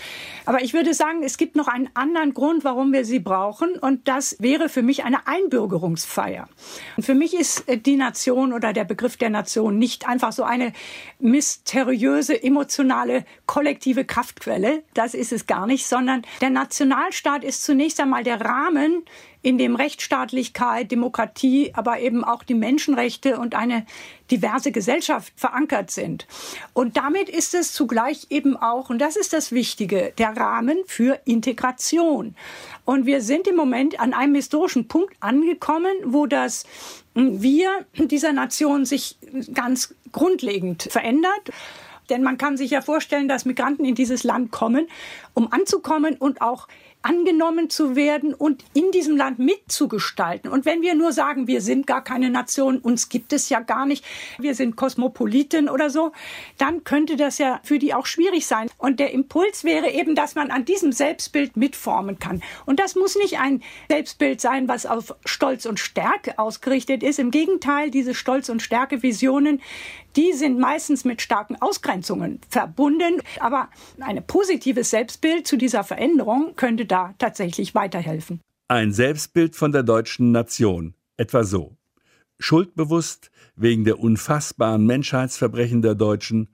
Aber 0.47 0.63
ich 0.63 0.75
würde 0.75 0.95
sagen, 0.95 1.23
es 1.23 1.37
gibt 1.37 1.57
noch 1.57 1.69
einen 1.69 1.89
anderen 1.95 2.35
Grund, 2.35 2.65
warum 2.65 2.93
wir 2.93 3.05
sie 3.05 3.21
brauchen. 3.21 3.79
Und 3.79 4.09
das 4.09 4.37
wäre 4.41 4.69
für 4.69 4.83
mich 4.83 5.05
eine 5.05 5.27
Einbürgerungsfeier. 5.27 6.49
Und 6.97 7.05
für 7.05 7.15
mich 7.15 7.35
ist 7.35 7.69
äh, 7.69 7.79
die 7.79 7.97
Nation 7.97 8.53
oder 8.53 8.73
der 8.73 8.85
Begriff 8.85 9.17
der 9.17 9.31
Nation 9.31 9.79
nicht 9.79 10.09
einfach 10.09 10.33
so 10.33 10.45
eine 10.45 10.73
mysteriöse, 11.21 12.43
emotionale, 12.43 13.25
kollektive 13.47 14.05
Kraftquelle. 14.05 14.83
Das 14.95 15.15
ist 15.15 15.33
es 15.33 15.47
gar 15.47 15.67
nicht, 15.67 15.87
sondern 15.87 16.23
der 16.41 16.51
Nationalstaat 16.51 17.45
ist 17.45 17.65
zunächst 17.65 18.01
einmal 18.01 18.25
der 18.25 18.41
Rahmen, 18.41 19.05
in 19.45 19.59
dem 19.59 19.77
Rechtsstaatlichkeit, 19.77 20.91
Demokratie, 20.91 21.71
aber 21.75 22.01
eben 22.01 22.25
auch 22.25 22.43
die 22.43 22.55
Menschenrechte 22.55 23.39
und 23.39 23.55
eine 23.55 23.85
diverse 24.31 24.73
Gesellschaft 24.73 25.35
verankert 25.37 25.91
sind. 25.91 26.27
Und 26.73 26.97
damit 26.97 27.29
ist 27.29 27.55
es 27.55 27.75
zugleich 27.75 28.29
eben 28.31 28.57
auch, 28.57 28.89
und 28.89 28.99
das 28.99 29.17
ist 29.17 29.35
das 29.35 29.53
Wichtige, 29.53 30.15
der 30.17 30.35
Rahmen 30.35 30.79
für 30.87 31.21
Integration. 31.27 32.35
Und 32.87 33.05
wir 33.05 33.21
sind 33.21 33.47
im 33.47 33.55
Moment 33.55 34.01
an 34.01 34.15
einem 34.15 34.35
historischen 34.35 34.89
Punkt 34.89 35.15
angekommen, 35.21 35.93
wo 36.05 36.25
das 36.25 36.65
Wir 37.13 37.85
dieser 37.97 38.33
Nation 38.33 38.87
sich 38.87 39.19
ganz 39.53 39.95
grundlegend 40.11 40.85
verändert. 40.91 41.51
Denn 42.09 42.23
man 42.23 42.39
kann 42.39 42.57
sich 42.57 42.71
ja 42.71 42.81
vorstellen, 42.81 43.29
dass 43.29 43.45
Migranten 43.45 43.85
in 43.85 43.95
dieses 43.95 44.25
Land 44.25 44.51
kommen, 44.51 44.89
um 45.35 45.53
anzukommen 45.53 46.17
und 46.17 46.41
auch 46.41 46.67
angenommen 47.05 47.69
zu 47.69 47.97
werden 47.97 48.33
und 48.33 48.65
in 48.73 48.91
diesem 48.91 49.17
Land 49.17 49.39
mitzugestalten. 49.39 50.51
Und 50.51 50.65
wenn 50.65 50.81
wir 50.81 50.95
nur 50.95 51.13
sagen, 51.13 51.47
wir 51.47 51.61
sind 51.61 51.87
gar 51.87 52.03
keine 52.03 52.31
Nation, 52.31 52.79
uns 52.79 53.11
gibt 53.11 53.33
es 53.35 53.51
ja 53.51 53.61
gar 53.61 53.85
nicht, 53.85 54.05
wir 54.39 54.55
sind 54.55 54.75
Kosmopoliten 54.75 55.69
oder 55.69 55.91
so, 55.91 56.13
dann 56.57 56.83
könnte 56.83 57.17
das 57.17 57.37
ja 57.39 57.61
für 57.63 57.79
die 57.79 57.93
auch 57.93 58.07
schwierig 58.07 58.47
sein. 58.47 58.71
Und 58.79 59.01
der 59.01 59.13
Impuls 59.13 59.65
wäre 59.65 59.91
eben, 59.91 60.15
dass 60.15 60.35
man 60.35 60.51
an 60.51 60.65
diesem 60.65 60.93
Selbstbild 60.93 61.59
mitformen 61.59 62.19
kann. 62.19 62.43
Und 62.65 62.81
das 62.81 62.95
muss 62.95 63.17
nicht 63.17 63.39
ein 63.39 63.63
Selbstbild 63.91 64.41
sein, 64.41 64.67
was 64.67 64.87
auf 64.87 65.15
Stolz 65.27 65.67
und 65.67 65.79
Stärke 65.79 66.39
ausgerichtet 66.39 67.03
ist. 67.03 67.19
Im 67.19 67.31
Gegenteil, 67.31 67.91
diese 67.91 68.15
Stolz- 68.15 68.49
und 68.49 68.63
Stärke-Visionen, 68.63 69.61
die 70.17 70.33
sind 70.33 70.59
meistens 70.59 71.05
mit 71.05 71.21
starken 71.21 71.61
Ausgrenzungen 71.61 72.41
verbunden. 72.49 73.21
Aber 73.41 73.69
ein 74.01 74.25
positives 74.27 74.91
Selbstbild 74.91 75.47
zu 75.47 75.57
dieser 75.57 75.85
Veränderung 75.85 76.55
könnte 76.57 76.87
da 76.95 77.13
tatsächlich 77.19 77.75
weiterhelfen. 77.75 78.41
Ein 78.69 78.93
Selbstbild 78.93 79.57
von 79.57 79.73
der 79.73 79.83
deutschen 79.83 80.31
Nation, 80.31 80.95
etwa 81.17 81.43
so. 81.43 81.77
Schuldbewusst 82.39 83.33
wegen 83.57 83.85
der 83.85 83.99
unfassbaren 83.99 84.87
Menschheitsverbrechen 84.87 85.83
der 85.83 85.97
Deutschen 85.97 86.49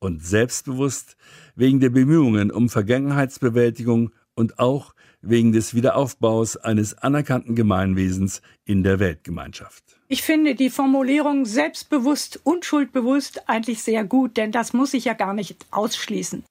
und 0.00 0.24
selbstbewusst 0.24 1.16
wegen 1.54 1.78
der 1.78 1.90
Bemühungen 1.90 2.50
um 2.50 2.68
Vergangenheitsbewältigung 2.68 4.10
und 4.34 4.58
auch 4.58 4.94
wegen 5.22 5.52
des 5.52 5.74
Wiederaufbaus 5.74 6.56
eines 6.56 6.98
anerkannten 6.98 7.54
Gemeinwesens 7.54 8.42
in 8.64 8.82
der 8.82 8.98
Weltgemeinschaft. 8.98 9.84
Ich 10.08 10.22
finde 10.22 10.56
die 10.56 10.70
Formulierung 10.70 11.44
selbstbewusst 11.44 12.40
und 12.42 12.64
schuldbewusst 12.64 13.48
eigentlich 13.48 13.82
sehr 13.84 14.04
gut, 14.04 14.36
denn 14.36 14.50
das 14.50 14.72
muss 14.72 14.92
ich 14.92 15.04
ja 15.04 15.14
gar 15.14 15.34
nicht 15.34 15.66
ausschließen. 15.70 16.44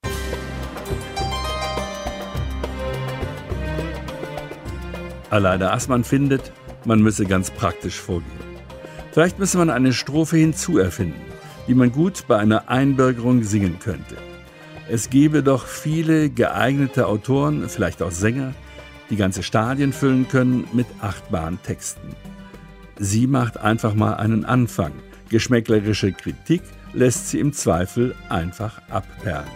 Aleida 5.34 5.74
Aßmann 5.74 6.04
findet, 6.04 6.52
man 6.86 7.02
müsse 7.02 7.26
ganz 7.26 7.50
praktisch 7.50 8.00
vorgehen. 8.00 8.30
Vielleicht 9.13 9.39
müsse 9.39 9.58
man 9.58 9.72
eine 9.72 9.91
Strophe 9.91 10.38
hinzuerfinden, 10.38 11.24
die 11.67 11.74
man 11.74 11.91
gut 11.91 12.26
bei 12.28 12.38
einer 12.38 12.69
Einbürgerung 12.69 13.41
singen 13.43 13.80
könnte. 13.80 14.15
Es 14.88 15.10
gebe 15.10 15.41
doch 15.41 15.65
viele 15.65 16.30
geeignete 16.30 17.08
Autoren, 17.08 17.67
vielleicht 17.67 18.04
auch 18.04 18.12
Sänger, 18.12 18.54
die 19.10 19.15
ganze 19.15 19.41
Stadien 19.41 19.91
füllen 19.91 20.28
können 20.28 20.67
mit 20.72 20.86
achtbaren 21.02 21.60
Texten. 21.63 22.15
Sie 23.00 23.26
macht 23.26 23.58
einfach 23.58 23.96
mal 23.96 24.13
einen 24.13 24.46
Anfang. 24.46 24.91
Geschmäcklerische 25.30 26.12
Kritik 26.12 26.62
lässt 26.93 27.30
sie 27.30 27.39
im 27.39 27.54
Zweifel 27.54 28.13
einfach 28.30 28.84
abperlen. 28.91 29.50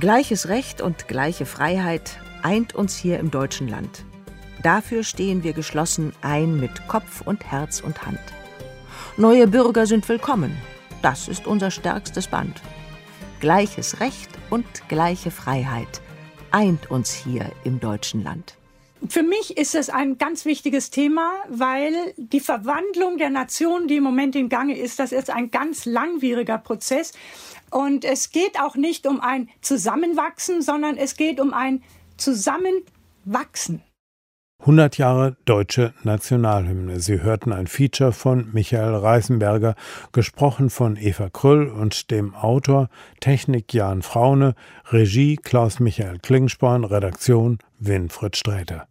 Gleiches 0.00 0.48
Recht 0.48 0.82
und 0.82 1.06
gleiche 1.06 1.46
Freiheit 1.46 2.18
eint 2.42 2.74
uns 2.74 2.96
hier 2.96 3.20
im 3.20 3.30
deutschen 3.30 3.68
Land. 3.68 4.04
Dafür 4.62 5.04
stehen 5.04 5.42
wir 5.42 5.52
geschlossen 5.52 6.12
ein 6.22 6.58
mit 6.58 6.88
Kopf 6.88 7.20
und 7.20 7.44
Herz 7.44 7.80
und 7.80 8.06
Hand. 8.06 8.20
Neue 9.16 9.46
Bürger 9.46 9.86
sind 9.86 10.08
willkommen. 10.08 10.56
Das 11.02 11.28
ist 11.28 11.46
unser 11.46 11.70
stärkstes 11.70 12.26
Band. 12.26 12.60
Gleiches 13.40 14.00
Recht 14.00 14.30
und 14.50 14.66
gleiche 14.88 15.30
Freiheit 15.30 16.00
eint 16.50 16.90
uns 16.90 17.12
hier 17.12 17.50
im 17.64 17.80
deutschen 17.80 18.22
Land. 18.22 18.56
Für 19.08 19.22
mich 19.22 19.56
ist 19.58 19.74
es 19.74 19.90
ein 19.90 20.16
ganz 20.16 20.46
wichtiges 20.46 20.90
Thema, 20.90 21.34
weil 21.48 22.14
die 22.16 22.40
Verwandlung 22.40 23.18
der 23.18 23.30
Nation, 23.30 23.88
die 23.88 23.96
im 23.96 24.04
Moment 24.04 24.34
in 24.34 24.48
Gange 24.48 24.76
ist, 24.76 24.98
das 24.98 25.12
ist 25.12 25.28
ein 25.28 25.50
ganz 25.50 25.84
langwieriger 25.84 26.56
Prozess. 26.56 27.12
Und 27.70 28.04
es 28.04 28.30
geht 28.30 28.58
auch 28.58 28.74
nicht 28.74 29.06
um 29.06 29.20
ein 29.20 29.50
Zusammenwachsen, 29.60 30.62
sondern 30.62 30.96
es 30.96 31.16
geht 31.16 31.40
um 31.40 31.52
ein 31.52 31.82
Zusammenwachsen. 32.16 33.82
100 34.66 34.98
Jahre 34.98 35.36
deutsche 35.44 35.94
Nationalhymne. 36.02 36.98
Sie 36.98 37.22
hörten 37.22 37.52
ein 37.52 37.68
Feature 37.68 38.12
von 38.12 38.50
Michael 38.52 38.96
Reisenberger, 38.96 39.76
gesprochen 40.10 40.70
von 40.70 40.96
Eva 40.96 41.28
Krüll 41.28 41.68
und 41.68 42.10
dem 42.10 42.34
Autor, 42.34 42.88
Technik 43.20 43.72
Jan 43.72 44.02
Fraune, 44.02 44.54
Regie 44.90 45.36
Klaus 45.36 45.78
Michael 45.78 46.18
Klingsporn, 46.18 46.84
Redaktion 46.84 47.58
Winfried 47.78 48.36
Sträter. 48.36 48.88